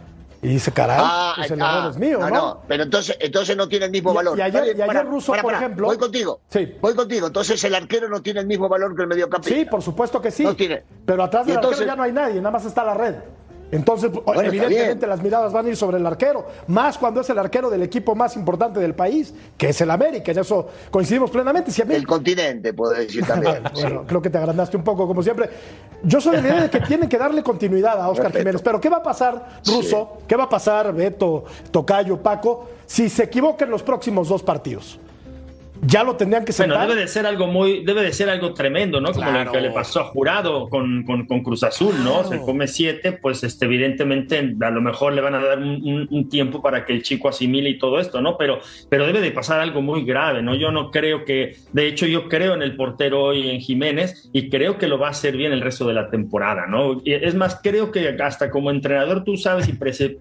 [0.43, 2.35] y dice, caray, Ah, pues el ah, error es mío, no, ¿no?
[2.35, 4.37] no, pero entonces, entonces no tiene el mismo Y- valor.
[4.37, 6.41] y ayer- bien, y ayer Russo, pará, por ejemplo- Voy contigo.
[6.49, 6.75] Sí.
[6.81, 7.29] Voy contigo.
[7.29, 9.57] Entonces el arquero no tiene el mismo valor que el mediocampista.
[9.57, 10.43] Sí, por supuesto que sí.
[10.43, 10.83] No tiene.
[11.07, 13.15] Pero atrás del entonces- arquero ya no hay nadie, nada más está la red.
[13.71, 17.39] Entonces, está evidentemente las miradas van a ir sobre el arquero, más cuando es el
[17.39, 21.71] arquero del equipo más importante del país, que es el América, en eso coincidimos plenamente.
[21.71, 23.63] Si a mí- El continente, puedo decir también.
[23.75, 25.51] Bueno, creo que te agrandaste un poco, como siempre.
[26.03, 28.39] Yo soy de la idea de que tienen que darle continuidad a Oscar Respeto.
[28.39, 28.63] Jiménez.
[28.63, 30.19] Pero, ¿qué va a pasar, Russo?
[30.27, 34.99] ¿Qué va a pasar, Beto, Tocayo, Paco, si se equivoca en los próximos dos partidos?
[35.83, 36.89] ¿Ya lo tendrían que Bueno, sentar?
[36.89, 39.13] debe de ser algo muy, debe de ser algo tremendo, ¿no?
[39.13, 39.45] Como Claro.
[39.47, 42.25] lo que le pasó a Jurado con, con, con Cruz Azul, ¿no?
[42.25, 46.61] Se come siete, pues este, evidentemente a lo mejor le van a dar un, tiempo
[46.61, 48.37] para que el chico asimile y todo esto, ¿no?
[48.37, 48.59] Pero,
[48.91, 50.55] pero debe de pasar algo muy grave, ¿no?
[50.55, 54.51] Yo no creo que, de hecho, yo creo en el portero hoy en Jiménez y
[54.51, 57.01] creo que lo va a hacer bien el resto de la temporada, ¿no?
[57.05, 59.73] Y es más, creo que hasta como entrenador tú sabes y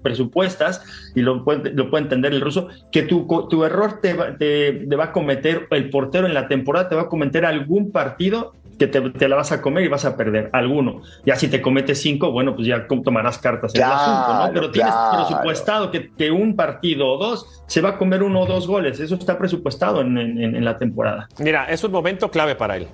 [0.01, 0.81] presupuestas,
[1.15, 4.85] y lo puede, lo puede entender el ruso, que tu, tu error te va, te-
[4.87, 8.53] te va a cometer, el portero en la temporada te va a cometer algún partido
[8.77, 11.01] que te, te la vas a comer y vas a perder alguno.
[11.25, 14.53] Ya si te cometes cinco, bueno, pues ya tomarás cartas en el asunto, ¿no?
[14.53, 15.25] Pero tienes claro.
[15.25, 18.99] presupuestado que, que un partido o dos se va a comer uno o dos goles.
[18.99, 21.27] Eso está presupuestado en, en- en la temporada.
[21.39, 22.87] Mira, es un momento clave para él.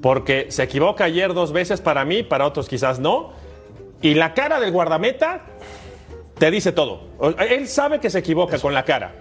[0.00, 3.32] Porque se equivoca ayer dos veces para mí, para otros quizás no.
[4.00, 5.42] Y la cara del guardameta
[6.38, 7.02] te dice todo.
[7.50, 9.12] Él sabe que se equivoca con la cara.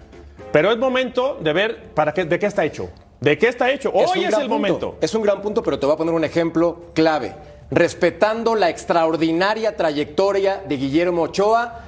[0.52, 2.90] Pero es momento de ver para qué, de qué está hecho.
[3.20, 3.92] ¿De qué está hecho?
[3.94, 4.50] Hoy es gran el punto.
[4.50, 4.98] momento.
[5.02, 7.36] Es un gran punto, pero te voy a poner un ejemplo clave.
[7.72, 11.82] Respetando la extraordinaria trayectoria de Guillermo Ochoa,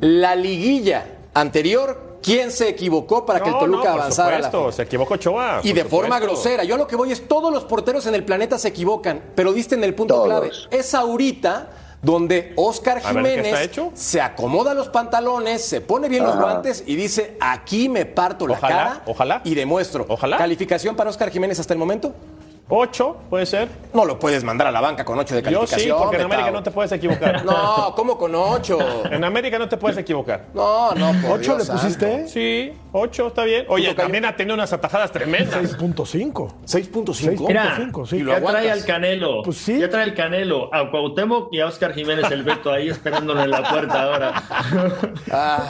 [0.00, 4.36] la liguilla anterior, ¿quién se equivocó para que el Toluca no, por avanzara?
[4.36, 5.60] a la supuesto, se equivocó Ochoa.
[5.62, 6.26] Y de forma supuesto.
[6.26, 6.64] grosera.
[6.64, 9.74] Yo lo que voy es, todos los porteros en el planeta se equivocan, pero diste
[9.74, 10.26] en el punto Todos.
[10.26, 10.50] clave.
[10.70, 11.70] Es ahorita
[12.02, 16.82] donde Oscar A ver, ¿qué Jiménez se acomoda los pantalones, se pone bien los guantes
[16.86, 19.40] y dice, aquí me parto la cara ojalá.
[19.44, 20.04] y demuestro.
[20.08, 20.36] Ojalá.
[20.36, 22.12] ¿Calificación para Oscar Jiménez hasta el momento?
[22.74, 23.68] Ocho, puede ser.
[23.92, 25.98] No lo puedes mandar a la banca con 8 de Yo sí, calificación.
[25.98, 26.22] porque en.
[26.22, 27.44] América no te puedes equivocar.
[27.52, 28.78] No, ¿cómo con 8?
[29.10, 30.46] En América no te puedes equivocar.
[30.54, 32.10] No, no, por ¿Ocho Dios le pusiste?
[32.16, 32.28] santo.
[32.32, 33.66] Sí, ocho, está bien.
[33.68, 34.02] Oye, Tocayo?
[34.04, 35.78] también ha tenido unas atajadas tremendas.
[35.78, 36.50] 6.5.
[36.64, 37.46] 6.5.
[37.48, 38.16] Mira, cinco, sí.
[38.16, 38.72] ya Y lo trae aguantas.
[38.80, 39.42] al Canelo.
[39.42, 39.78] Pues sí.
[39.78, 43.50] Ya trae al Canelo, a Cuauhtémoc y a Oscar Jiménez el Beto ahí esperándole en
[43.50, 44.42] la puerta ahora.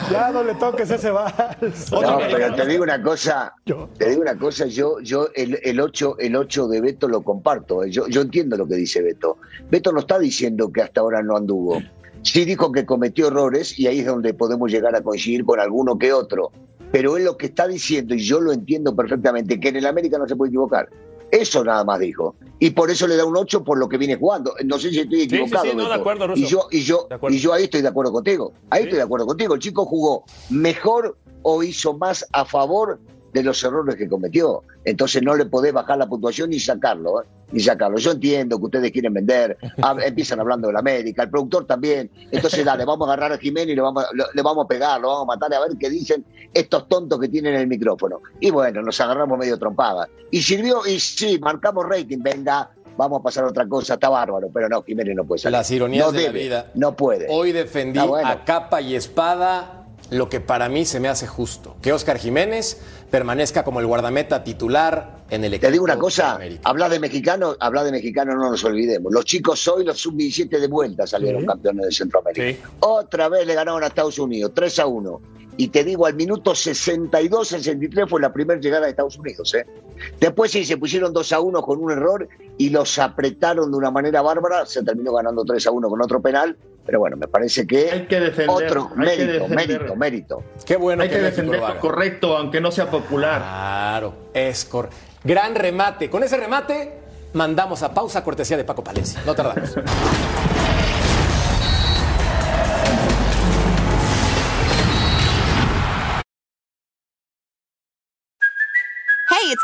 [0.09, 1.91] Ya no le toques ese vals.
[1.91, 3.89] No, pero te digo una cosa, Yo.
[3.97, 7.83] te digo una cosa, yo, yo el, el 8, el 8 de Beto lo comparto,
[7.83, 9.37] eh, yo, yo entiendo lo que dice Beto.
[9.69, 11.81] Beto no está diciendo que hasta ahora no anduvo.
[12.21, 15.97] Sí dijo que cometió errores y ahí es donde podemos llegar a coincidir con alguno
[15.97, 16.51] que otro.
[16.91, 20.17] Pero él lo que está diciendo, y yo lo entiendo perfectamente, que en el América
[20.17, 20.87] no se puede equivocar.
[21.31, 22.35] Eso nada más dijo.
[22.59, 24.53] Y por eso le da un 8 por lo que viene jugando.
[24.63, 25.63] No sé si estoy sí, equivocado.
[25.63, 25.99] sí, no, de Beto.
[25.99, 26.39] acuerdo, Russo.
[26.39, 28.53] y yo, y yo, y yo ahí estoy de acuerdo contigo.
[28.69, 29.55] Ahí estoy de acuerdo contigo.
[29.55, 32.99] El chico jugó mejor o hizo más a favor
[33.33, 34.61] de los errores que cometió.
[34.85, 37.25] Entonces no le podés bajar la puntuación ni sacarlo, ¿eh?
[37.51, 37.97] ni sacarlo.
[37.97, 42.09] Yo entiendo que ustedes quieren vender, hab- empiezan hablando de la América, el productor también.
[42.31, 45.01] Entonces dale, vamos a agarrar a Jiménez y le vamos, lo- le vamos a pegar,
[45.01, 48.21] lo vamos a matar a ver qué dicen estos tontos que tienen el micrófono.
[48.39, 50.07] Y bueno, nos agarramos medio trompada.
[50.31, 54.49] Y sirvió, y sí, marcamos rating, venga, vamos a pasar a otra cosa, está bárbaro,
[54.53, 55.53] pero no, Jiménez no puede salir.
[55.57, 56.71] Las ironías No de la vida.
[56.75, 57.25] No puede.
[57.29, 58.27] Hoy defendí bueno.
[58.27, 59.82] a capa y espada
[60.13, 61.75] lo que para mí se me hace justo.
[61.81, 62.79] Que Oscar Jiménez
[63.11, 65.67] permanezca como el guardameta titular en el equipo.
[65.67, 66.61] Te digo una de cosa, América.
[66.69, 69.11] hablar de mexicano, hablar de mexicano no nos olvidemos.
[69.11, 71.47] Los chicos hoy, los sub-17 de vuelta salieron Sí.
[71.47, 72.43] campeones de Centroamérica.
[72.47, 72.57] Sí.
[72.79, 75.21] Otra vez le ganaron a Estados Unidos, 3 a 1.
[75.57, 79.53] Y te digo, al minuto 62-63 fue la primera llegada de Estados Unidos.
[79.53, 79.65] ¿eh?
[80.19, 83.91] Después sí, se pusieron 2 a 1 con un error y los apretaron de una
[83.91, 84.65] manera bárbara.
[84.65, 86.57] Se terminó ganando 3 a 1 con otro penal.
[86.85, 89.67] Pero bueno, me parece que, Hay que defender, otro hay que mérito, defender.
[89.67, 90.43] mérito, mérito.
[90.65, 93.39] Qué bueno Hay que México defender lo correcto, aunque no sea popular.
[93.39, 94.97] Claro, es correcto.
[95.23, 96.09] Gran remate.
[96.09, 96.99] Con ese remate
[97.33, 99.21] mandamos a pausa cortesía de Paco Palencia.
[99.25, 99.75] No tardamos.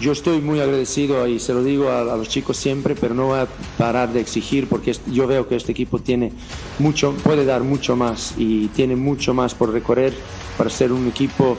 [0.00, 3.40] Yo estoy muy agradecido y se lo digo a, los chicos siempre, pero no voy
[3.40, 6.32] a parar de exigir porque yo veo que este equipo tiene
[6.78, 10.14] mucho, puede dar mucho más y tiene mucho más por recorrer
[10.56, 11.58] para ser un equipo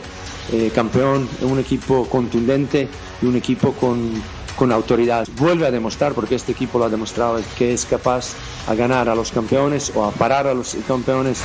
[0.52, 2.88] eh, campeón, un equipo contundente
[3.22, 4.12] y un equipo con,
[4.56, 5.28] con autoridad.
[5.38, 8.34] Vuelve a demostrar, porque este equipo lo ha demostrado, que es capaz
[8.68, 11.44] a ganar a los campeones o a parar a los campeones.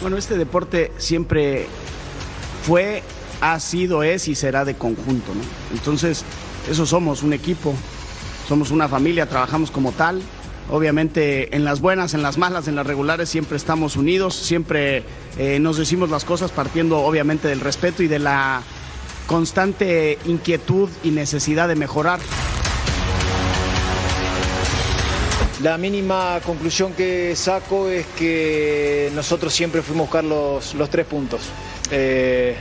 [0.00, 1.66] Bueno, este deporte siempre
[2.62, 3.02] fue
[3.42, 5.34] ha sido, es y será de conjunto.
[5.34, 5.42] ¿no?
[5.72, 6.24] Entonces,
[6.70, 7.74] eso somos, un equipo,
[8.48, 10.22] somos una familia, trabajamos como tal.
[10.70, 15.02] Obviamente en las buenas, en las malas, en las regulares siempre estamos unidos, siempre
[15.36, 18.62] eh, nos decimos las cosas partiendo obviamente del respeto y de la
[19.26, 22.20] constante inquietud y necesidad de mejorar.
[25.62, 31.06] La mínima conclusión que saco es que nosotros siempre fuimos a buscar los, los tres
[31.06, 31.42] puntos.
[31.90, 32.56] Eh,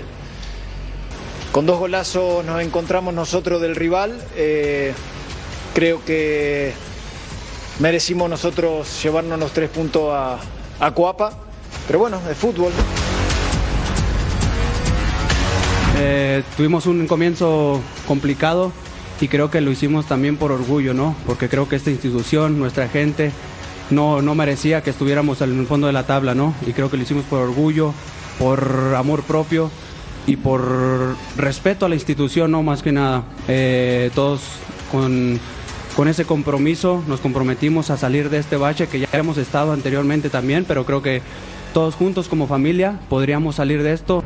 [1.52, 4.18] con dos golazos nos encontramos nosotros del rival.
[4.36, 4.94] Eh,
[5.74, 6.74] creo que
[7.80, 11.34] merecimos nosotros llevarnos los tres puntos a, Coapa.
[11.88, 12.72] Pero bueno, es fútbol.
[16.00, 18.72] Eh, tuvimos un comienzo complicado
[19.20, 21.16] y creo que lo hicimos también por orgullo, ¿no?
[21.28, 23.32] Porque creo que esta institución, nuestra gente,
[23.92, 26.56] no, no merecía que estuviéramos en el fondo de la tabla, ¿no?
[26.66, 27.94] Y creo que lo hicimos por orgullo,
[28.40, 29.70] por amor propio
[30.28, 33.24] y por respeto a la institución, no más que nada.
[33.48, 34.42] Eh, todos
[34.92, 35.40] con,
[35.96, 40.30] con, ese compromiso nos comprometimos a salir de este bache que ya hemos estado anteriormente
[40.30, 41.22] también, pero creo que
[41.74, 44.24] todos juntos como familia podríamos salir de esto.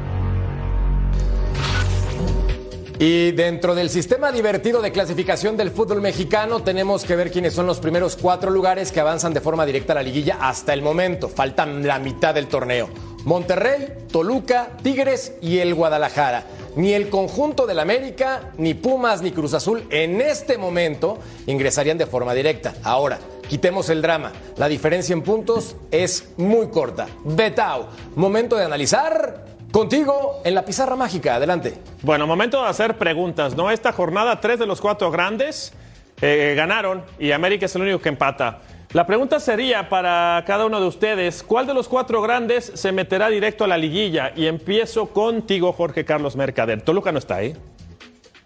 [2.97, 7.67] Y dentro del sistema divertido de clasificación del fútbol mexicano tenemos que ver quiénes son
[7.67, 11.27] los primeros cuatro lugares que avanzan de forma directa a la liguilla hasta el momento.
[11.27, 13.14] Faltan la mitad del torneo.
[13.25, 16.45] Monterrey, Toluca, Tigres y el Guadalajara.
[16.75, 22.05] Ni el conjunto del América, ni Pumas, ni Cruz Azul en este momento ingresarían de
[22.05, 22.73] forma directa.
[22.83, 24.31] Ahora, quitemos el drama.
[24.57, 27.07] La diferencia en puntos es muy corta.
[27.23, 31.73] Betao, momento de analizar Contigo en la pizarra mágica, adelante.
[32.01, 33.69] Bueno, momento de hacer preguntas, ¿no?
[33.69, 35.73] Esta jornada, tres de los cuatro grandes
[36.21, 38.61] eh, ganaron y América es el único que empata.
[38.93, 43.29] La pregunta sería para cada uno de ustedes, ¿cuál de los cuatro grandes se meterá
[43.29, 44.31] directo a la liguilla?
[44.35, 46.81] Y empiezo contigo, Jorge Carlos Mercader.
[46.81, 47.55] Toluca no está ahí.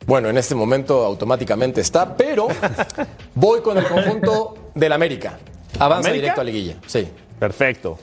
[0.08, 2.48] Bueno, en este momento automáticamente está, pero
[3.36, 5.38] voy con el conjunto del América.
[5.78, 6.22] Avanza ¿América?
[6.22, 7.08] directo a liguilla, sí.
[7.38, 8.00] Perfecto.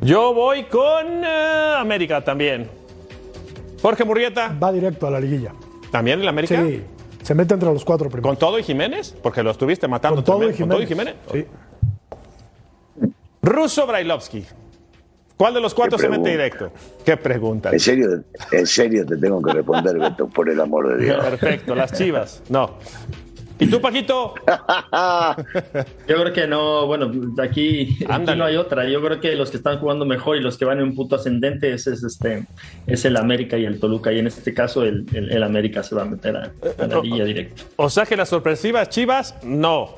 [0.00, 2.68] Yo voy con uh, América también.
[3.80, 4.56] Jorge Murrieta.
[4.60, 5.52] Va directo a la liguilla.
[5.92, 6.60] ¿También el América?
[6.60, 6.82] Sí.
[7.22, 8.28] Se mete entre los cuatro primeros.
[8.30, 9.14] ¿Con todo y Jiménez?
[9.22, 10.54] Porque lo estuviste matando Con todo también.
[10.54, 10.76] y Jiménez.
[10.76, 11.14] ¿Con todo y Jiménez?
[11.32, 11.46] Sí.
[13.42, 14.44] Russo Brailovsky.
[15.36, 16.70] ¿Cuál de los cuatro ¿Qué se mete directo?
[17.02, 17.70] ¿Qué pregunta?
[17.70, 21.24] En serio, en serio te tengo que responder, Beto, por el amor de Dios.
[21.24, 22.42] Perfecto, las chivas.
[22.50, 22.72] No.
[23.60, 24.34] ¿Y tú, Paquito?
[26.08, 27.10] Yo creo que no, bueno,
[27.42, 28.88] aquí, aquí no hay otra.
[28.88, 31.16] Yo creo que los que están jugando mejor y los que van en un punto
[31.16, 32.46] ascendente es, es este,
[32.86, 34.12] es el América y el Toluca.
[34.12, 37.00] Y en este caso el, el- el América se va a meter a, a la
[37.00, 37.62] liguilla directa.
[37.76, 39.96] O sea que las sorpresivas chivas, no.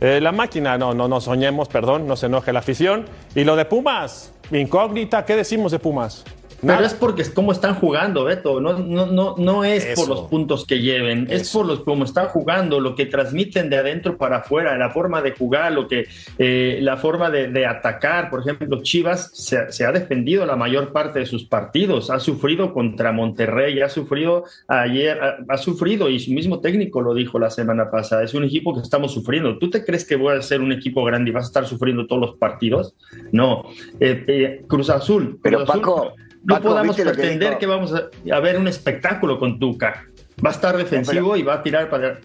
[0.00, 3.04] Eh, la máquina, no, no, no soñemos, perdón, no se enoje la afición.
[3.34, 6.24] Y lo de Pumas, incógnita, ¿qué decimos de Pumas?
[6.66, 8.60] Pero es porque es cómo están jugando, Beto.
[8.60, 10.00] No, no, no, no es Eso.
[10.00, 13.76] por los puntos que lleven, es por los cómo están jugando, lo que transmiten de
[13.76, 16.06] adentro para afuera, la forma de jugar, lo que,
[16.38, 18.30] eh, la forma de, de atacar.
[18.30, 22.72] Por ejemplo, Chivas se, se ha defendido la mayor parte de sus partidos, ha sufrido
[22.72, 27.50] contra Monterrey, ha sufrido ayer, ha, ha sufrido y su mismo técnico lo dijo la
[27.50, 28.22] semana pasada.
[28.22, 29.58] Es un equipo que estamos sufriendo.
[29.58, 32.06] ¿Tú te crees que voy a ser un equipo grande y vas a estar sufriendo
[32.06, 32.94] todos los partidos?
[33.32, 33.64] No.
[34.00, 35.38] Eh, eh, Cruz Azul.
[35.42, 36.12] Pero, Azul, Paco,
[36.44, 39.58] no Paco, podamos ¿viste lo que pretender que, vamos a, a ver un espectáculo con
[39.58, 40.06] Tuca.
[40.44, 42.18] Va a estar defensivo y va a tirar para.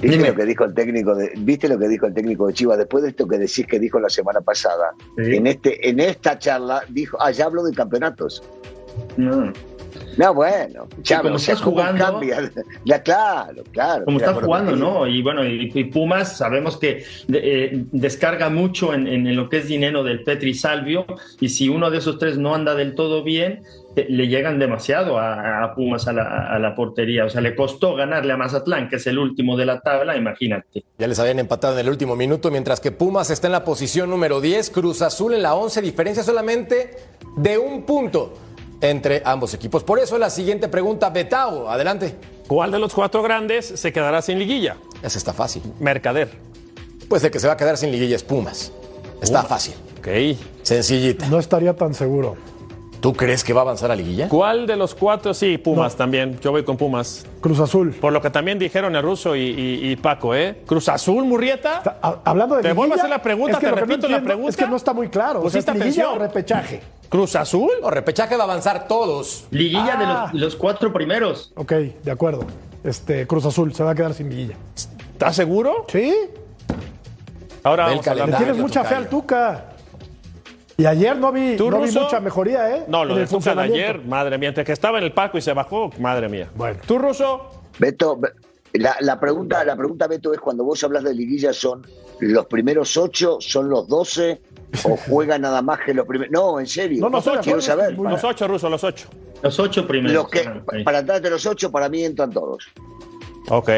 [0.00, 0.28] ¿Viste Dime.
[0.30, 2.78] lo que dijo el técnico de, ¿Viste lo que dijo el técnico de Chivas?
[2.78, 5.36] Después de esto que decís que dijo la semana pasada, Sí.
[5.36, 8.42] en este, en esta charla dijo, ah, ya hablo de campeonetos.
[9.18, 9.52] No.
[10.20, 12.50] No, bueno, ya, como o sea, estás ¿cómo jugando- cambia?
[12.84, 14.04] Ya, claro, claro.
[14.04, 14.76] Como Mira, está por lo jugando.
[14.76, 15.06] ¿no?
[15.06, 19.58] Y bueno, y, y Pumas sabemos que de- eh, descarga mucho en, en lo que
[19.58, 21.06] es dinero del Petri Salvio,
[21.40, 23.62] y si uno de esos tres no anda del todo bien,
[23.96, 26.22] eh, le llegan demasiado a, a Pumas a la,
[26.54, 27.24] a la portería.
[27.24, 30.84] O sea, le costó ganarle a Mazatlán, que es el último de la tabla, imagínate.
[30.98, 34.10] Ya les habían empatado en el último minuto, mientras que Pumas está en la posición
[34.10, 36.96] número 10, Cruz Azul en la 11, diferencia solamente
[37.38, 38.34] de un punto.
[38.80, 39.84] Entre ambos equipos.
[39.84, 42.14] Por eso la siguiente pregunta, Betao, adelante.
[42.46, 44.76] ¿Cuál de los cuatro grandes se quedará sin liguilla?
[45.02, 45.62] Esa está fácil.
[45.78, 46.30] Mercader.
[47.08, 48.72] Pues de que se va a quedar sin liguilla es Pumas.
[49.22, 49.48] Está Pumas.
[49.48, 49.74] fácil.
[49.98, 50.38] Ok.
[50.62, 51.28] Sencillita.
[51.28, 52.36] No estaría tan seguro.
[53.00, 54.28] ¿Tú crees que va a avanzar a liguilla?
[54.28, 55.32] ¿Cuál de los cuatro?
[55.32, 56.38] Sí, Pumas también.
[56.40, 57.24] Yo voy con Pumas.
[57.40, 57.92] Cruz Azul.
[57.92, 60.60] Por lo que también dijeron el ruso y, y- y Paco, ¿eh?
[60.66, 61.82] Cruz Azul, Murrieta.
[62.24, 64.08] Hablando de Te vuelvo a hacer la pregunta, es que te lo que no repito
[64.08, 64.50] la pregunta.
[64.50, 65.40] Es que no está muy claro.
[65.42, 66.14] O sea, ¿es ¿Pusiste liguilla atención?
[66.14, 66.80] o repechaje?
[67.08, 67.70] ¿Cruz Azul?
[67.82, 69.46] O repechaje va a avanzar todos.
[69.50, 70.28] Liguilla Ah.
[70.30, 71.52] de los, los cuatro primeros.
[71.56, 72.44] Ok, de acuerdo.
[72.84, 74.56] Este, Cruz Azul se va a quedar sin liguilla.
[75.12, 75.86] ¿Estás seguro?
[75.88, 76.14] Sí.
[77.62, 79.66] Ahora vamos a tienes mucha fe al Tuca.
[80.80, 82.84] Y ayer no vi, ¿Tú, no vi mucha mejoría, ¿eh?
[82.88, 85.42] No, lo de Tuca de ayer, madre mía, entre que estaba en el palco y
[85.42, 86.48] se bajó, madre mía.
[86.56, 86.78] Bueno.
[86.86, 87.50] ¿Tú, Ruso?
[87.78, 88.30] Beto, be-
[88.72, 91.86] la, la pregunta, la pregunta, Beto, es cuando vos hablas de liguilla, ¿son
[92.20, 94.40] los primeros ocho, son los doce,
[94.84, 96.32] o juegan nada más que los primeros?
[96.32, 97.02] No, en serio.
[97.02, 97.98] No, no, estoy de quiero saber.
[97.98, 99.06] Los ocho, Ruso, los ocho.
[99.42, 100.14] Los ocho primeros.
[100.14, 100.48] Los que,
[100.82, 102.64] para atrás de los ocho, para mí entran todos.
[103.50, 103.68] Ok.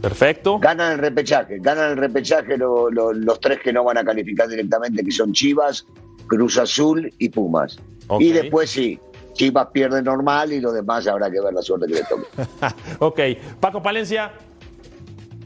[0.00, 0.58] Perfecto.
[0.58, 4.48] Ganan el repechaje, ganan el repechaje lo- lo- los tres que no van a calificar
[4.48, 5.86] directamente, que son Chivas,
[6.26, 7.78] Cruz Azul y Pumas.
[8.18, 8.98] Y después sí,
[9.34, 12.26] Chivas pierde normal y los demás habrá que ver la suerte que le toque.
[12.98, 13.20] ok.
[13.60, 14.32] Paco Palencia.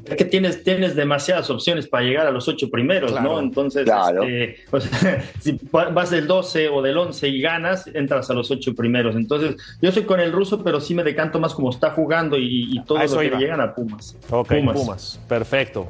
[0.07, 3.33] Es que tienes, tienes demasiadas opciones para llegar a los ocho primeros, Claro.
[3.35, 3.41] ¿no?
[3.41, 4.23] Entonces, Claro.
[4.25, 8.35] este, o sea, si va- vas del 12 o del 11 y ganas, entras a
[8.35, 9.17] los ocho primeros.
[9.17, 12.69] Entonces, yo soy con el ruso, pero sí me decanto más como está jugando y,
[12.77, 13.39] y todo lo que iba.
[13.39, 14.17] llegan a Pumas.
[14.31, 15.19] Ok, Pumas.
[15.29, 15.89] Perfecto.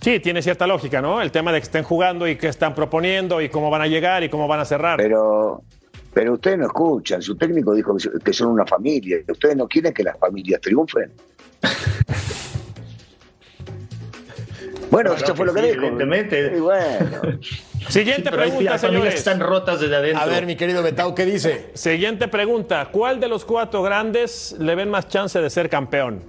[0.00, 1.22] Sí, tiene cierta lógica, ¿no?
[1.22, 4.24] El tema de que estén jugando y que están proponiendo y cómo van a llegar
[4.24, 4.96] y cómo van a cerrar.
[4.96, 5.62] Pero,
[6.12, 9.18] pero ustedes no escuchan, su técnico dijo que, que son una familia.
[9.28, 11.12] Ustedes no quieren que las familias triunfen.
[14.92, 15.78] Bueno, Claro esto fue lo que sí, dijo.
[15.78, 16.52] Evidentemente.
[16.54, 17.40] Y bueno.
[17.88, 19.14] Siguiente hay pregunta, familias señores.
[19.14, 20.20] están rotas desde adentro.
[20.20, 21.70] A ver, mi querido Betao, ¿qué dice?
[21.72, 22.90] Siguiente pregunta.
[22.92, 26.22] ¿Cuál de los cuatro grandes le ven más chance de ser campeón?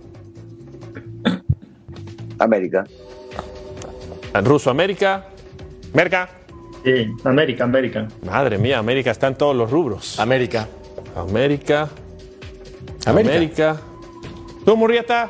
[2.40, 2.86] América.
[4.34, 5.26] ¿En ruso América?
[5.94, 6.30] ¿Merca?
[6.86, 8.08] Sí, América, América.
[8.26, 10.20] Madre mía, América está en todos los rubros.
[10.22, 10.70] América.
[11.18, 11.90] América.
[13.06, 13.34] América.
[13.34, 13.78] América.
[14.66, 15.30] ¿Tú, Murrieta?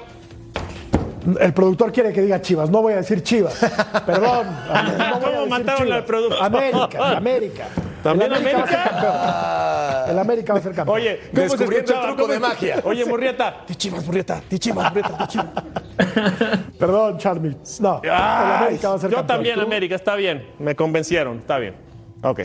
[1.40, 2.70] El productor quiere que diga Chivas.
[2.70, 3.56] No voy a decir Chivas.
[4.06, 4.46] Perdón.
[4.48, 6.44] No voy a ¿Cómo mataron al productor?
[6.44, 7.68] América, América.
[8.04, 8.58] ¿También El América?
[8.60, 8.92] va a ser América?
[8.92, 10.10] campeón.
[10.12, 10.98] El América va a ser campeón.
[10.98, 12.82] Oye, ¿cómo se Descubriendo el truco ¿Cómo de magia.
[12.84, 13.66] Oye, Murrieta.
[13.66, 14.42] Ti chivas, Murrieta.
[14.50, 15.18] Ti chivas, Murrieta.
[15.18, 15.48] Ti chivas.
[16.80, 17.56] Perdón, Charmy.
[17.80, 19.28] No, el América va a ser yo campeón.
[19.28, 19.96] también, América.
[19.96, 20.46] Está bien.
[20.60, 21.38] Me convencieron.
[21.40, 21.76] Está bien.
[22.22, 22.42] Ok.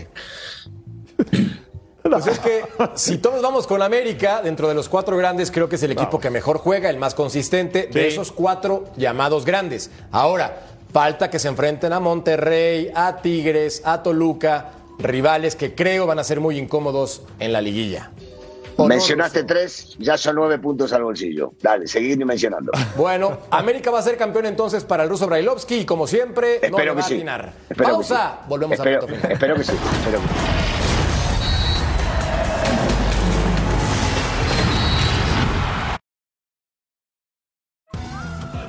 [2.19, 5.77] Pues es que si todos vamos con América, dentro de los cuatro grandes, creo que
[5.77, 9.91] es el equipo que mejor juega, el más consistente de esos cuatro llamados grandes.
[10.11, 16.19] Ahora, falta que se enfrenten a Monterrey, a Tigres, a Toluca, rivales que creo van
[16.19, 18.11] a ser muy incómodos en la liguilla.
[18.77, 21.53] ¿O no, Mencionaste tres, ya son nueve puntos al bolsillo.
[21.61, 22.71] Dale, seguid mencionando.
[22.97, 26.67] Bueno, América va a ser campeón entonces para el ruso Brailovsky y como siempre, no
[26.77, 27.15] Espero va que a sí.
[27.15, 27.53] atinar.
[27.69, 28.47] Espero que Pausa, sí.
[28.49, 29.33] volvemos espero, a punto final.
[29.33, 29.73] espero que sí.
[29.73, 30.68] Espero que sí.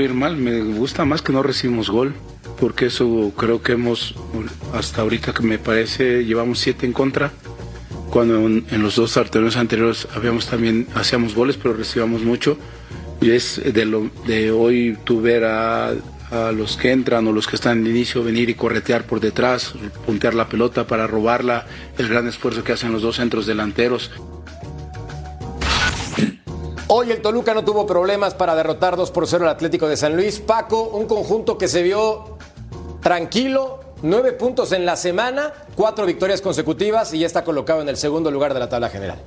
[0.00, 2.14] Ir mal, me gusta más que no recibimos gol,
[2.58, 4.14] porque eso creo que hemos,
[4.72, 7.32] hasta ahorita que me parece, llevamos siete en contra,
[8.10, 12.58] cuando en, en los dos torneos anteriores habíamos también, hacíamos goles, pero recibíamos mucho,
[13.20, 15.90] y es de, lo, de hoy tú ver a,
[16.30, 19.20] a los que entran o los que están en el inicio venir y corretear por
[19.20, 19.74] detrás,
[20.06, 21.66] puntear la pelota para robarla,
[21.98, 24.10] el gran esfuerzo que hacen los dos centros delanteros.
[26.92, 30.16] Hoy el Toluca no tuvo problemas para derrotar 2 por 0 al Atlético de San
[30.16, 30.40] Luis.
[30.40, 32.36] Paco, un conjunto que se vio
[33.00, 37.96] tranquilo, nueve puntos en la semana, cuatro victorias consecutivas y ya está colocado en el
[37.96, 39.18] segundo lugar de la tabla general.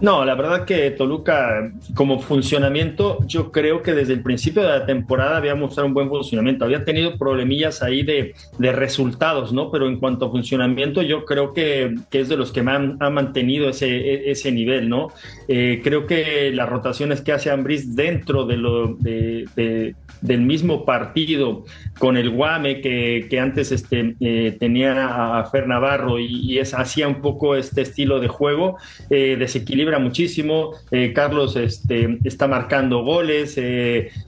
[0.00, 4.86] No, la verdad que Toluca como funcionamiento, yo creo que desde el principio de la
[4.86, 6.66] temporada había mostrado un buen funcionamiento.
[6.66, 9.70] Había tenido problemillas ahí de, de resultados, ¿no?
[9.70, 12.98] Pero en cuanto a funcionamiento, yo creo que, que es de los que me han,
[13.00, 15.08] han mantenido ese, ese nivel, ¿no?
[15.48, 21.64] Eh, creo que las rotaciones que hace Ambris dentro de lo, de, del mismo partido
[21.98, 26.74] con el Guame que, que antes este, eh, tenía a Fer Navarro y, y es,
[26.74, 28.76] hacía un poco este estilo de juego,
[29.10, 30.72] eh, desequilibra muchísimo.
[30.90, 33.58] Eh, Carlos este, está marcando goles.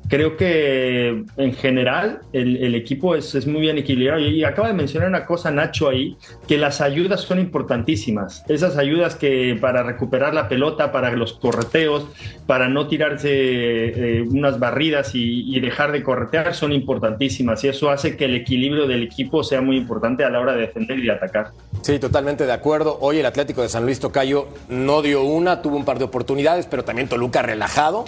[0.08, 4.20] Creo que en general el, equipo es, muy bien equilibrado.
[4.20, 8.42] Y, acaba de mencionar una cosa, Nacho, ahí, que las ayudas son importantísimas.
[8.48, 12.06] Esas ayudas que para recuperar la pelota, para los correteos,
[12.46, 17.62] para no tirarse eh, unas barridas y, dejar de corretear, son importantísimas.
[17.64, 20.62] Y eso hace que el equilibrio del equipo sea muy importante a la hora de
[20.62, 21.50] defender y atacar.
[21.82, 22.96] Sí, totalmente de acuerdo.
[23.00, 26.66] Hoy el Atlético de San Luis Tocayo no dio una tuvo un par de oportunidades,
[26.66, 28.04] pero también Toluca relajado.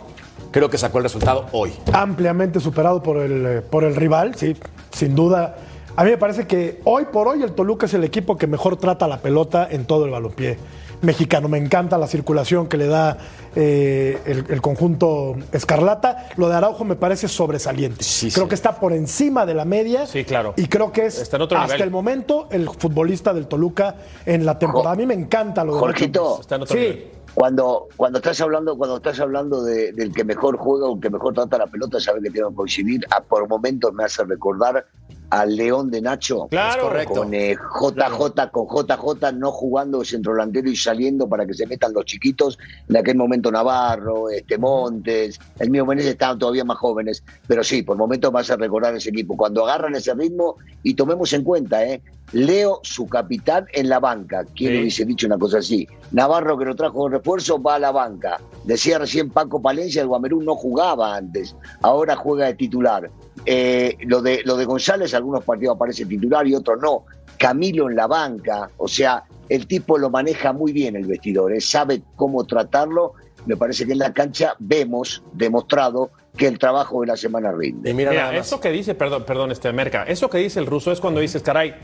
[0.50, 1.72] Creo que sacó el resultado hoy.
[1.92, 4.56] Ampliamente superado por el, por el rival, sí,
[4.92, 5.56] sin duda.
[5.96, 8.76] A mí me parece que hoy por hoy el Toluca es el equipo que mejor
[8.76, 10.58] trata la pelota en todo el balompié
[11.02, 11.48] mexicano.
[11.48, 13.18] Me encanta la circulación que le da
[13.54, 16.28] eh, el, el, conjunto Escarlata.
[16.36, 18.04] Lo de Araujo me parece sobresaliente.
[18.04, 18.48] Sí, creo sí.
[18.48, 20.06] que está por encima de la media.
[20.06, 20.54] Sí, claro.
[20.56, 21.82] Y creo que es hasta nivel.
[21.82, 23.96] el momento el futbolista del Toluca
[24.26, 24.92] en la temporada.
[24.92, 26.80] A mí me encanta lo de Jorgito, Está en otro sí.
[26.80, 27.19] Nivel.
[27.34, 31.34] Cuando, cuando estás hablando, cuando estás hablando de, del que mejor juega o que mejor
[31.34, 33.06] trata la pelota, sabes que tengo que coincidir.
[33.10, 34.86] A por momentos me hace recordar
[35.30, 36.48] al León de Nacho.
[36.50, 38.50] Claro, con eh, JJ, claro.
[38.52, 42.58] con JJ no jugando centro delantero y saliendo para que se metan los chiquitos.
[42.88, 47.22] En aquel momento Navarro, este Montes, el mío Menezes estaban todavía más jóvenes.
[47.46, 49.36] Pero sí, por momentos me hace recordar ese equipo.
[49.36, 52.02] Cuando agarran ese ritmo y tomemos en cuenta, ¿eh?
[52.32, 54.44] Leo, su capitán, en la banca.
[54.54, 54.80] ¿Quién sí.
[54.80, 55.88] hubiese dicho una cosa así?
[56.12, 58.40] Navarro, que lo trajo de refuerzo, va a la banca.
[58.64, 63.10] Decía recién Paco Palencia, el Guamerú no jugaba antes, ahora juega de titular.
[63.46, 67.04] Eh, lo, de, lo de González, algunos partidos aparece titular y otros no.
[67.38, 71.60] Camilo en la banca, o sea, el tipo lo maneja muy bien el vestidor, ¿eh?
[71.60, 73.14] sabe cómo tratarlo.
[73.46, 77.90] Me parece que en la cancha vemos demostrado que el trabajo de la semana rinde.
[77.90, 80.92] Y mira, mira eso que dice, perdón, perdón, este Merca, eso que dice el ruso
[80.92, 81.74] es cuando dices, caray,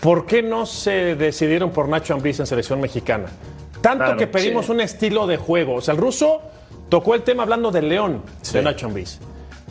[0.00, 3.26] ¿Por qué no se decidieron por Nacho Ambriz en selección mexicana?
[3.80, 4.72] Tanto claro, que pedimos sí.
[4.72, 5.74] un estilo de juego.
[5.74, 6.40] O sea, el ruso
[6.88, 8.54] tocó el tema hablando del León sí.
[8.54, 9.18] de Nacho Ambriz.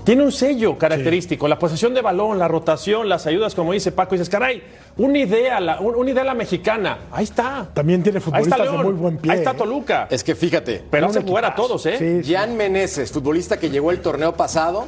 [0.08, 1.50] Tiene un sello característico, sí.
[1.50, 4.16] la posesión de balón, la rotación, las ayudas, como dice Paco.
[4.16, 4.64] Y dices, caray,
[4.96, 7.00] una idea, la, una idea la mexicana.
[7.12, 7.68] Ahí está.
[7.74, 9.34] También tiene futbolistas de muy buen pie.
[9.34, 10.08] Ahí está Toluca.
[10.10, 10.82] Es que fíjate.
[10.90, 12.22] Pero hace jugar a todos, ¿eh?
[12.26, 14.86] Jan Meneses, futbolista que llegó el torneo pasado,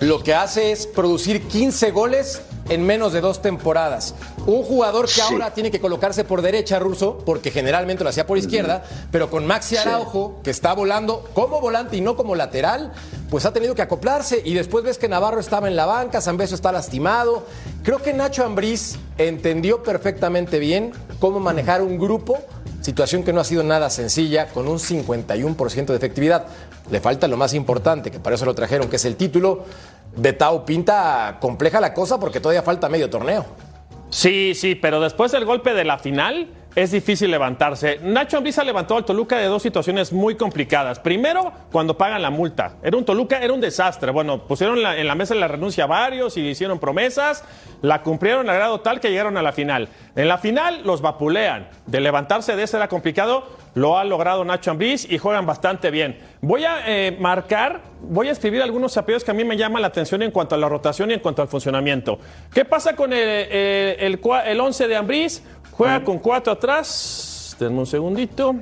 [0.00, 4.14] lo que hace es producir 15 goles en menos de dos temporadas.
[4.46, 5.20] Un jugador que sí.
[5.20, 9.06] ahora tiene que colocarse por derecha, Ruso, porque generalmente lo hacía por izquierda, uh -huh.
[9.10, 10.42] pero con Maxi Araujo, sí.
[10.44, 12.92] que está volando como volante y no como lateral,
[13.30, 14.40] pues ha tenido que acoplarse.
[14.44, 17.44] Y después ves que Navarro estaba en la banca, Zambeso está lastimado.
[17.82, 22.38] Creo que Nacho Ambriz entendió perfectamente bien cómo manejar un grupo,
[22.80, 26.46] situación que no ha sido nada sencilla, con un 51% de efectividad.
[26.90, 29.64] Le falta lo más importante, que para eso lo trajeron, que es el título.
[30.18, 33.46] Betao pinta compleja la cosa porque todavía falta medio torneo.
[34.10, 37.98] Sí, sí, pero después del golpe de la final es difícil levantarse.
[38.02, 40.98] Nacho Ambriza levantó al Toluca de dos situaciones muy complicadas.
[40.98, 42.76] Primero, cuando pagan la multa.
[42.82, 44.12] Era un Toluca, era un desastre.
[44.12, 47.44] Bueno, pusieron en la mesa la renuncia varios y hicieron promesas,
[47.82, 49.88] la cumplieron a grado tal que llegaron a la final.
[50.14, 51.68] En la final los vapulean.
[51.86, 53.48] De levantarse de ese era complicado,
[53.78, 56.18] lo ha logrado Nacho Ambriz y juegan bastante bien.
[56.40, 59.88] Voy a eh, marcar, voy a escribir algunos apellidos que a mí me llaman la
[59.88, 62.18] atención en cuanto a la rotación y en cuanto al funcionamiento.
[62.52, 65.42] ¿Qué pasa con el, el, el, el 11 de Ambriz?
[65.72, 67.56] Juega con cuatro atrás.
[67.58, 68.56] Denme un segundito.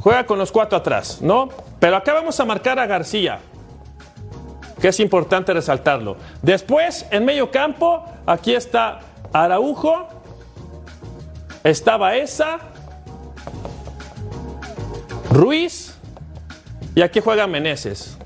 [0.00, 1.48] Juega con los cuatro atrás, ¿no?
[1.80, 3.40] Pero acá vamos a marcar a García,
[4.80, 6.16] que es importante resaltarlo.
[6.42, 9.00] Después, en medio campo, aquí está
[9.32, 10.08] Araujo,
[11.70, 12.58] está Baeza,
[15.30, 15.96] Ruiz
[16.94, 18.16] y aquí juega Meneses.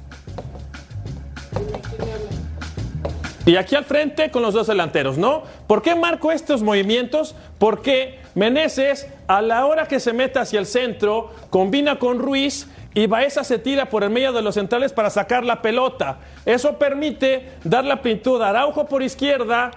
[3.46, 5.42] Y aquí al frente con los dos delanteros, ¿no?
[5.66, 7.34] ¿Por qué marco estos movimientos?
[7.58, 13.06] Porque Meneses, a la hora que se mete hacia el centro, combina con Ruiz y
[13.06, 16.18] Baeza se tira por el medio de los centrales para sacar la pelota.
[16.44, 19.70] Eso permite dar la amplitud a Araujo por izquierda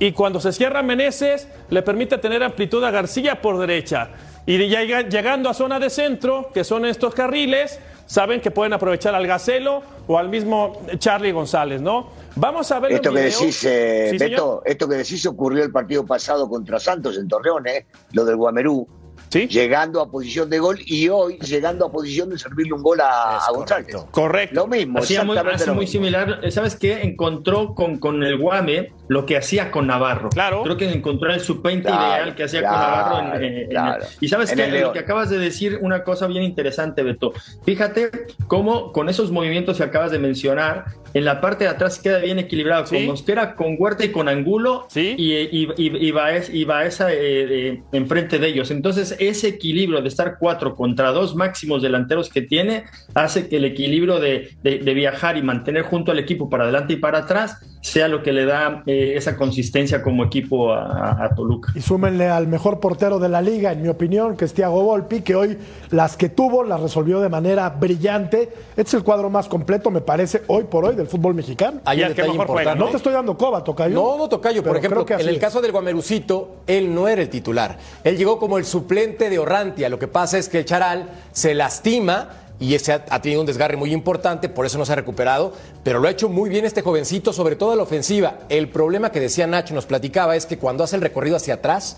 [0.00, 4.08] y cuando se cierra Meneses, le permite tener amplitud a García por derecha.
[4.46, 9.26] Y llegando a zona de centro, que son estos carriles, saben que pueden aprovechar al
[9.26, 12.08] Gacelo o al mismo Charlie González, ¿no?
[12.34, 16.06] Vamos a ver esto que decís, eh, sí, Beto, esto que decís ocurrió el partido
[16.06, 17.84] pasado contra Santos en Torreón, ¿eh?
[18.12, 18.88] lo del Guamerú.
[19.30, 23.36] llegando a posición de gol y hoy llegando a posición de servirle un gol a,
[23.36, 23.94] a González.
[24.10, 24.54] Correcto.
[24.54, 25.92] Lo mismo, Hacía muy, hace lo muy mismo.
[25.92, 26.40] similar.
[26.50, 27.02] ¿Sabes qué?
[27.02, 30.28] Encontró con, con el Guame lo que hacía con Navarro.
[30.30, 30.62] Claro.
[30.62, 33.34] Creo que encontró el suplente Claro, ideal que hacía con Navarro.
[33.38, 34.04] en- en- en- claro.
[34.20, 34.64] y sabes En qué?
[34.66, 37.32] el Lo que acabas de decir, una cosa bien interesante, Beto.
[37.64, 38.08] Fíjate
[38.46, 42.38] cómo con esos movimientos que acabas de mencionar, en la parte de atrás queda bien
[42.38, 42.84] equilibrado.
[42.84, 44.86] Con Mosquera, con Huerta y con Angulo.
[44.94, 48.70] Y, y, y, y Baez- y Baeza eh, eh, enfrente de ellos.
[48.70, 52.84] Entonces, ese equilibrio de estar cuatro contra dos máximos delanteros que tiene
[53.14, 56.92] hace que el equilibrio de, de- de viajar y mantener junto al equipo para adelante
[56.92, 61.34] y para atrás sea lo que le da eh, esa consistencia como equipo a, a
[61.34, 61.72] Toluca.
[61.74, 65.22] Y súmenle al mejor portero de la liga, en mi opinión, que es Thiago Volpi,
[65.22, 65.58] que hoy
[65.90, 68.52] las que tuvo las resolvió de manera brillante.
[68.70, 71.80] Este es el cuadro más completo, me parece, hoy por hoy del fútbol mexicano.
[71.84, 72.78] Hay un detalle importante.
[72.78, 73.94] No te estoy dando coba, Tocayo.
[73.94, 74.62] No, no, Tocayo.
[74.62, 75.40] Por ejemplo, que en el es.
[75.40, 77.78] caso del Guamerucito, él no era el titular.
[78.04, 79.88] Él llegó como el suplente de Orrantia.
[79.88, 82.28] Lo que pasa es que el Charal se lastima
[82.60, 85.52] y ese ha, ha tenido un desgarre muy importante, por eso no se ha recuperado,
[85.82, 88.40] pero lo ha hecho muy bien este jovencito, sobre todo en la ofensiva.
[88.48, 91.96] El problema que decía Nacho, nos platicaba, es que cuando hace el recorrido hacia atrás,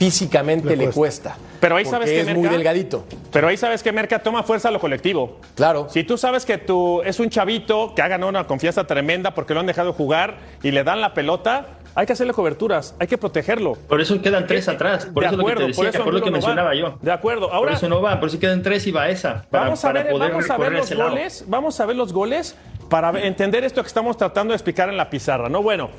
[0.00, 1.36] físicamente le, cuesta.
[1.60, 3.04] Pero ahí sabes que es muy delgadito.
[3.30, 5.36] Pero ahí sabes que Merca toma fuerza a lo colectivo.
[5.54, 5.88] Claro.
[5.90, 9.52] Si tú sabes que tú es un chavito que ha ganado una confianza tremenda porque
[9.52, 13.18] lo han dejado jugar y le dan la pelota, hay que hacerle coberturas, hay que
[13.18, 13.74] protegerlo.
[13.88, 15.06] Por eso quedan tres atrás.
[15.06, 16.74] Por de eso acuerdo, lo que te decía, por eso por lo que no mencionaba
[16.74, 16.98] yo.
[17.02, 17.52] De acuerdo.
[17.52, 19.44] Ahora por eso no va, por eso quedan tres y va esa.
[19.50, 21.10] Para, vamos a para ver, poder vamos a ver los lado.
[21.10, 22.56] goles, vamos a ver los goles
[22.88, 25.62] para entender esto que estamos tratando de explicar en la pizarra, ¿no?
[25.62, 25.90] Bueno,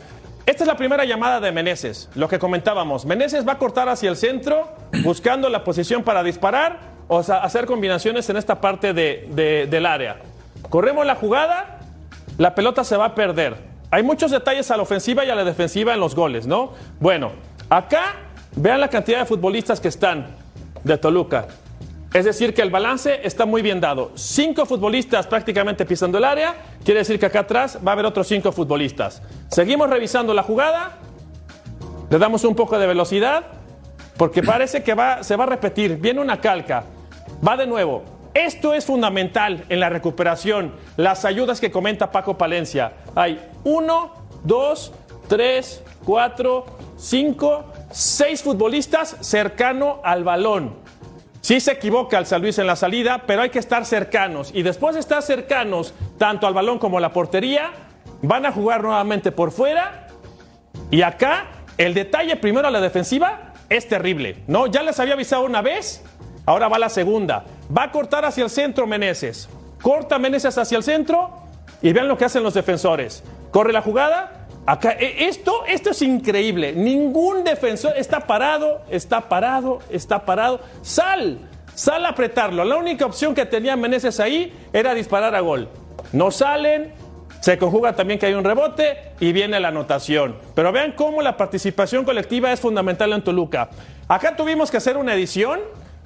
[0.46, 3.06] esta es la primera llamada de Meneses, lo que comentábamos.
[3.06, 4.68] Meneses va a cortar hacia el centro,
[5.04, 9.86] buscando la posición para disparar o sea, hacer combinaciones en esta parte de- de- del
[9.86, 10.18] área.
[10.70, 11.80] Corremos la jugada,
[12.38, 13.71] la pelota se va a perder.
[13.92, 16.72] Hay muchos detalles a la ofensiva y a la defensiva en los goles, ¿no?
[17.02, 17.34] Bueno,
[17.70, 18.16] acá
[18.56, 20.28] vean la cantidad de futbolistas que están
[20.82, 21.48] de Toluca.
[22.14, 24.12] Es decir, que el balance está muy bien dado.
[24.16, 28.28] Cinco futbolistas prácticamente pisando el área, quiere decir que acá atrás va a haber otros
[28.28, 29.22] cinco futbolistas.
[29.50, 30.98] Seguimos revisando la jugada,
[32.10, 33.44] le damos un poco de velocidad,
[34.16, 35.98] porque parece que va, se va a repetir.
[35.98, 36.86] Viene una calca,
[37.46, 38.21] va de nuevo.
[38.34, 40.74] Esto es fundamental en la recuperación.
[40.96, 42.94] Las ayudas que comenta Paco Palencia.
[43.16, 44.14] Hay uno,
[44.44, 44.94] dos,
[45.28, 46.66] tres, cuatro,
[46.98, 50.76] cinco, seis futbolistas cercano al balón.
[51.42, 54.52] Sí se equivoca el San Luis en la salida, pero hay que estar cercanos.
[54.54, 57.72] Y después de estar cercanos, tanto al balón como a la portería,
[58.22, 60.08] van a jugar nuevamente por fuera.
[60.90, 64.44] Y acá, el detalle primero a la defensiva es terrible.
[64.48, 64.68] ¿no?
[64.68, 66.04] Ya les había avisado una vez,
[66.46, 67.46] ahora va la segunda.
[67.76, 69.48] Va a cortar hacia el centro Meneses.
[69.82, 71.32] Corta Meneses hacia el centro
[71.82, 73.24] y vean lo que hacen los defensores.
[73.52, 74.48] Corre la jugada.
[74.66, 76.74] Acá, e- esto, esto es increíble.
[76.74, 80.60] Ningún defensor está parado, está parado, está parado.
[80.82, 81.40] Sal,
[81.74, 82.64] sal a apretarlo.
[82.66, 85.70] La única opción que tenía Meneses ahí era disparar a gol.
[86.14, 86.94] No salen,
[87.40, 90.36] se conjuga también que hay un rebote y viene la anotación.
[90.54, 93.70] Pero vean cómo la participación colectiva es fundamental en Toluca.
[94.08, 95.60] Acá tuvimos que hacer una edición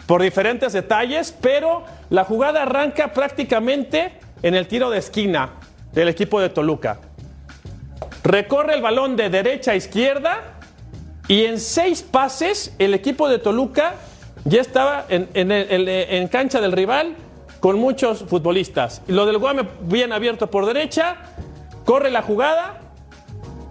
[0.06, 5.52] por diferentes detalles, pero la jugada arranca prácticamente en el tiro de esquina
[5.94, 7.00] del equipo de Toluca.
[8.24, 10.42] Recorre el balón de derecha a izquierda
[11.28, 13.96] y en seis pases el equipo de Toluca
[14.44, 17.16] ya estaba en, en en cancha del rival
[17.60, 19.02] con muchos futbolistas.
[19.08, 21.18] Lo del Guame bien abierto por derecha,
[21.84, 22.80] corre la jugada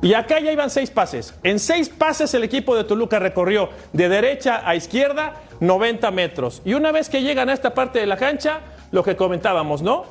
[0.03, 1.35] y acá ya iban seis pases.
[1.45, 6.62] En seis pases el equipo de Toluca recorrió de derecha a izquierda 90 metros.
[6.64, 10.05] Y una vez que llegan a esta parte de la cancha, lo que comentábamos, ¿no?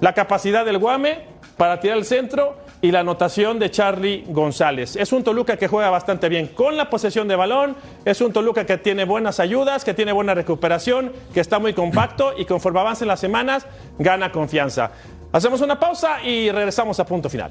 [0.00, 1.26] La capacidad del Guame
[1.56, 4.96] para tirar el centro y la anotación de Charlie González.
[4.96, 8.66] Es un Toluca que juega bastante bien con la posesión de balón, es un Toluca
[8.66, 13.08] que tiene buenas ayudas, que tiene buena recuperación, que está muy compacto y conforme avancen
[13.08, 13.66] las semanas
[13.98, 14.90] gana confianza.
[15.32, 17.50] Hacemos una pausa y regresamos a punto final.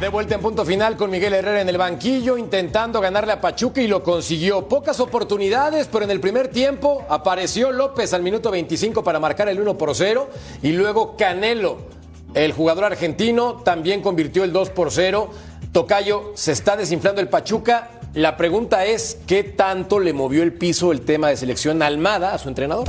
[0.00, 3.82] De vuelta en punto final con Miguel Herrera en el banquillo, intentando ganarle a Pachuca
[3.82, 4.66] y lo consiguió.
[4.66, 9.60] Pocas oportunidades, pero en el primer tiempo apareció López al minuto 25 para marcar el
[9.60, 10.30] 1 por 0
[10.62, 11.80] y luego Canelo,
[12.32, 15.28] el jugador argentino, también convirtió el 2 por 0.
[15.70, 17.90] Tocayo, se está desinflando el Pachuca.
[18.14, 22.38] La pregunta es, ¿qué tanto le movió el piso el tema de selección Almada a
[22.38, 22.88] su entrenador?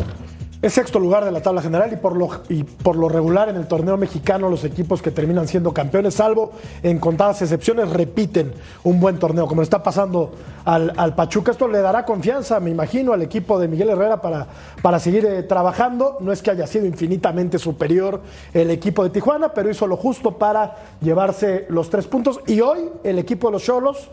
[0.62, 4.48] Es sexto lugar de la tabla general y por, lo, regular en el torneo mexicano
[4.48, 6.52] los equipos que terminan siendo campeones, salvo
[6.84, 8.54] en contadas excepciones, repiten
[8.84, 10.34] un buen torneo, como está pasando
[10.64, 11.50] al, Pachuca.
[11.50, 14.46] Esto le dará confianza, me imagino, al equipo de Miguel Herrera para,
[14.84, 16.18] para seguir eh, trabajando.
[16.20, 18.22] No es que haya sido infinitamente superior
[18.54, 22.40] el equipo de Tijuana, pero hizo lo justo para llevarse los tres puntos.
[22.46, 24.12] Y hoy el equipo de los Cholos,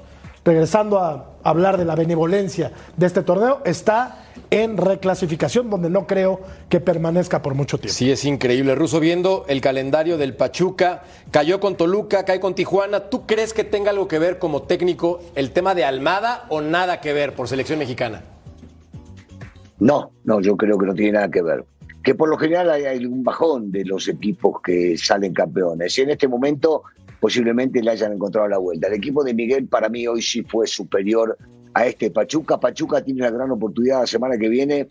[0.49, 6.41] regresando a hablar de la benevolencia de este torneo, está en reclasificación, donde no creo
[6.71, 7.93] que permanezca por mucho tiempo.
[7.93, 8.75] Sí, es increíble.
[8.75, 13.11] Ruso, viendo el calendario del Pachuca, cayó con Toluca, cae con Tijuana.
[13.11, 17.03] ¿Tú crees que tenga algo que ver como técnico el tema de Almada o nada
[17.03, 18.23] que ver por selección mexicana?
[19.79, 21.67] No, no, yo creo que no tiene nada que ver.
[22.03, 25.99] Que por lo general hay, hay un bajón de los equipos que salen campeones.
[25.99, 26.85] Y en este momento
[27.21, 28.89] posiblemente le hayan encontrado la vuelta.
[28.89, 31.37] El equipo de Miguel para mí hoy sí fue superior
[31.75, 32.59] a este Pachuca.
[32.59, 34.89] Pachuca tiene una gran oportunidad la semana que viene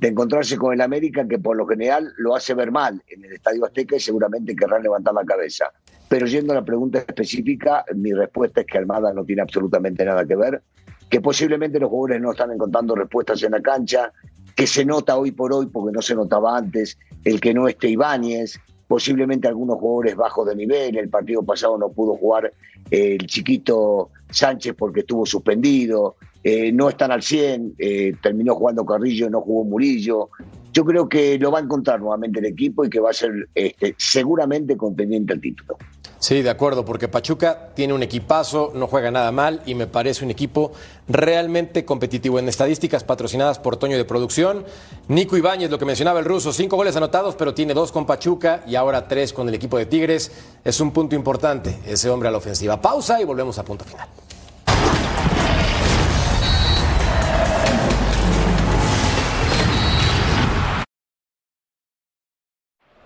[0.00, 3.34] de encontrarse con el América, que por lo general lo hace ver mal en el
[3.34, 5.66] Estadio Azteca y seguramente querrán levantar la cabeza.
[6.08, 10.24] Pero yendo a la pregunta específica, mi respuesta es que Almada no tiene absolutamente nada
[10.24, 10.62] que ver,
[11.10, 14.10] que posiblemente los jugadores no están encontrando respuestas en la cancha,
[14.56, 17.90] que se nota hoy por hoy, porque no se notaba antes, el que no esté
[17.90, 18.58] Ibáñez,
[18.90, 20.96] posiblemente algunos jugadores bajos de nivel.
[20.96, 22.52] El partido pasado no pudo jugar
[22.90, 26.16] eh, el chiquito Sánchez porque estuvo suspendido.
[26.42, 30.30] Eh, no están al 100, eh, terminó jugando Carrillo, no jugó Murillo.
[30.72, 33.48] Yo creo que lo va a encontrar nuevamente el equipo y que va a ser
[33.54, 35.78] este, seguramente contendiente al título.
[36.20, 40.22] Sí, de acuerdo, porque Pachuca tiene un equipazo, no juega nada mal y me parece
[40.22, 40.70] un equipo
[41.08, 42.38] realmente competitivo.
[42.38, 44.66] En estadísticas patrocinadas por Toño de Producción,
[45.08, 48.62] Nico Ibáñez, lo que mencionaba el ruso, cinco goles anotados, pero tiene dos con Pachuca
[48.66, 50.30] y ahora tres con el equipo de Tigres.
[50.62, 52.78] Es un punto importante ese hombre a la ofensiva.
[52.78, 54.06] Pausa y volvemos a punto final.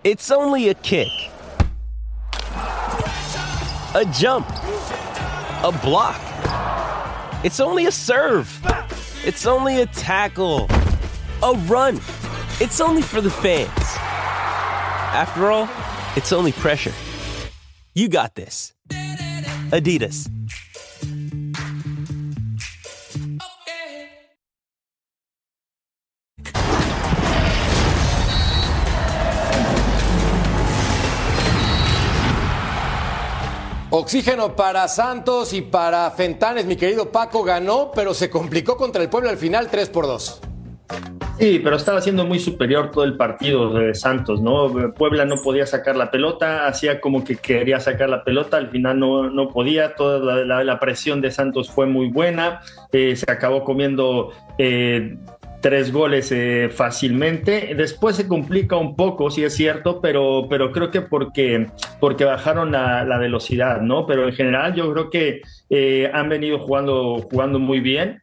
[0.03, 1.09] It's only a kick.
[3.95, 6.21] A jump, a block.
[7.45, 8.61] It's only a serve.
[9.25, 10.67] It's only a tackle,
[11.43, 12.01] a run.
[12.61, 13.71] It's only for the fans.
[15.15, 15.69] After all,
[16.17, 16.93] it's only pressure.
[17.95, 18.73] You got this.
[19.71, 20.34] Adidas.
[33.97, 39.09] Oxígeno para Santos y para Fentanes, mi querido Paco, ganó, pero se complicó contra el
[39.09, 40.41] pueblo al final 3 por 2.
[41.39, 44.93] Sí, pero estaba siendo muy superior todo el partido de Santos, ¿no?
[44.95, 48.99] Puebla no podía sacar la pelota, hacía como que quería sacar la pelota, al final
[48.99, 54.33] no, no podía, toda la, presión de Santos fue muy buena, eh, se acabó comiendo
[54.59, 55.17] eh,
[55.65, 57.75] tres goles eh, fácilmente.
[57.75, 61.69] Después se complica un poco, sí es cierto, pero, pero creo que porque,
[62.01, 64.07] porque bajaron la, velocidad, ¿no?
[64.07, 65.41] Pero en general yo creo que
[65.71, 68.21] eh, han venido jugando, jugando muy bien.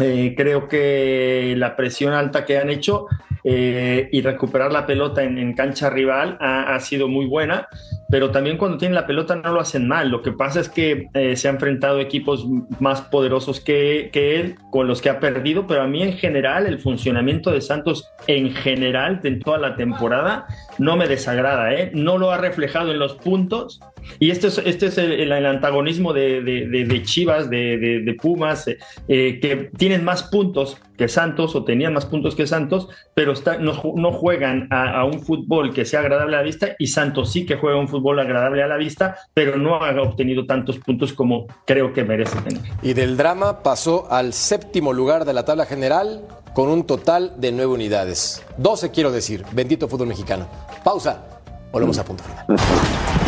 [0.00, 3.06] Eh, creo que la presión alta que han hecho
[3.44, 7.68] eh, y recuperar la pelota en, cancha rival ha, ha, sido muy buena,
[8.10, 10.08] pero también cuando tienen la pelota no lo hacen mal.
[10.10, 12.46] Lo que pasa es que eh, se ha enfrentado equipos
[12.80, 16.66] más poderosos que, que, él, con los que ha perdido, pero a mí en general
[16.66, 20.46] el funcionamiento de Santos en general en toda la temporada
[20.78, 21.90] no me desagrada, ¿eh?
[21.94, 23.80] no lo ha reflejado en los puntos.
[24.18, 28.64] Y este es, este es el, antagonismo de, Chivas, de, Pumas,
[29.06, 34.68] que tienen más puntos que Santos o tenían más puntos que Santos, pero no, juegan
[34.70, 37.78] a, a, un fútbol que sea agradable a la vista y Santos sí que juega
[37.78, 42.04] un fútbol agradable a la vista, pero no ha obtenido tantos puntos como creo que
[42.04, 42.60] merece tener.
[42.82, 46.20] Y del drama pasó al séptimo lugar de la tabla general
[46.52, 48.44] con un total de nueve unidades.
[48.58, 50.46] 12 quiero decir, bendito fútbol mexicano.
[50.84, 51.24] Pausa,
[51.72, 53.27] volvemos a punto final.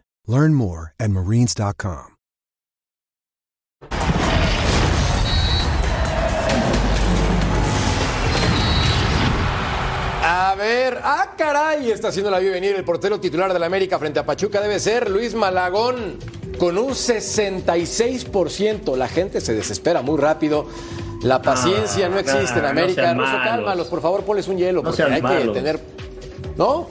[0.27, 2.15] Learn more at marines.com.
[10.23, 13.97] A ver, ah, caray, está haciendo la vida venir el portero titular de la América
[13.97, 14.61] frente a Pachuca.
[14.61, 16.17] Debe ser Luis Malagón
[16.59, 18.95] con un 66%.
[18.95, 20.67] La gente se desespera muy rápido.
[21.23, 23.01] La paciencia no existe en no América.
[23.01, 23.45] sean Ruso, malos.
[23.47, 25.79] cálmalos, por favor, ponles un hielo, No porque hay que tener.
[26.55, 26.87] ¿No?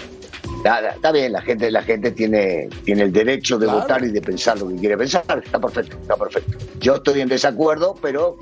[0.65, 3.81] Nada, está bien, la gente, la gente tiene, tiene el derecho de Claro.
[3.81, 5.25] votar y de pensar lo que quiere pensar.
[5.43, 6.59] Está perfecto, está perfecto.
[6.81, 8.37] Yo estoy en desacuerdo, pero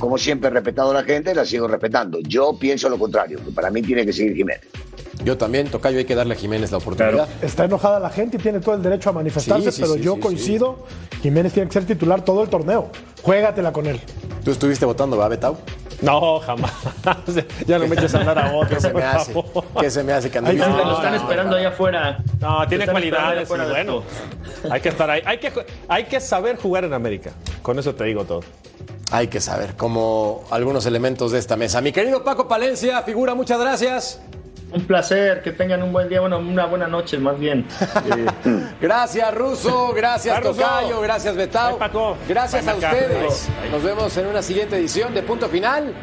[0.00, 2.18] como siempre he respetado a la gente, la sigo respetando.
[2.22, 4.62] Yo pienso lo contrario, que para mí tiene que seguir Jiménez.
[5.22, 7.28] Yo también, Tocayo, hay que darle a Jiménez la oportunidad.
[7.42, 10.00] Está enojada la gente y tiene todo el derecho a manifestarse, Sí, sí, pero sí,
[10.00, 10.86] yo sí, coincido.
[11.22, 12.90] Jiménez tiene que ser titular todo el torneo.
[13.22, 14.00] Juégatela con él.
[14.42, 15.58] ¿Tú estuviste votando, va, Betau?
[16.02, 16.72] No, jamás.
[17.66, 18.76] ya no me eches a hablar a otro.
[18.76, 19.34] ¿Qué se me hace?
[19.80, 22.18] ¿Qué se me hace Ahí está, lo están esperando allá afuera.
[22.40, 23.48] No, tiene cualidades.
[23.48, 24.02] y bueno,
[24.70, 25.22] hay que estar ahí.
[25.24, 25.52] Hay que,
[25.88, 27.30] hay que saber jugar en América.
[27.62, 28.40] Con eso te digo todo.
[29.12, 31.80] Hay que saber, como algunos elementos de esta mesa.
[31.80, 34.20] Mi querido Paco Palencia, figura, muchas gracias.
[34.72, 37.66] Un placer, que tengan un buen día, bueno, una buena noche más bien.
[38.10, 38.26] Eh,
[38.80, 39.92] Gracias, Ruso.
[39.94, 40.62] Gracias, Russo.
[40.62, 41.00] Tocayo.
[41.00, 41.78] Gracias, Betao.
[42.28, 43.48] Gracias a ustedes.
[43.70, 45.94] Nos vemos en una siguiente edición de Punto Final.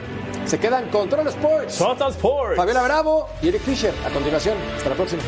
[0.46, 1.78] Se quedan Control Sports.
[1.78, 2.56] Total Sports.
[2.56, 3.94] Fabiola Bravo y Eric Fisher.
[4.06, 5.22] A continuación, hasta la próxima.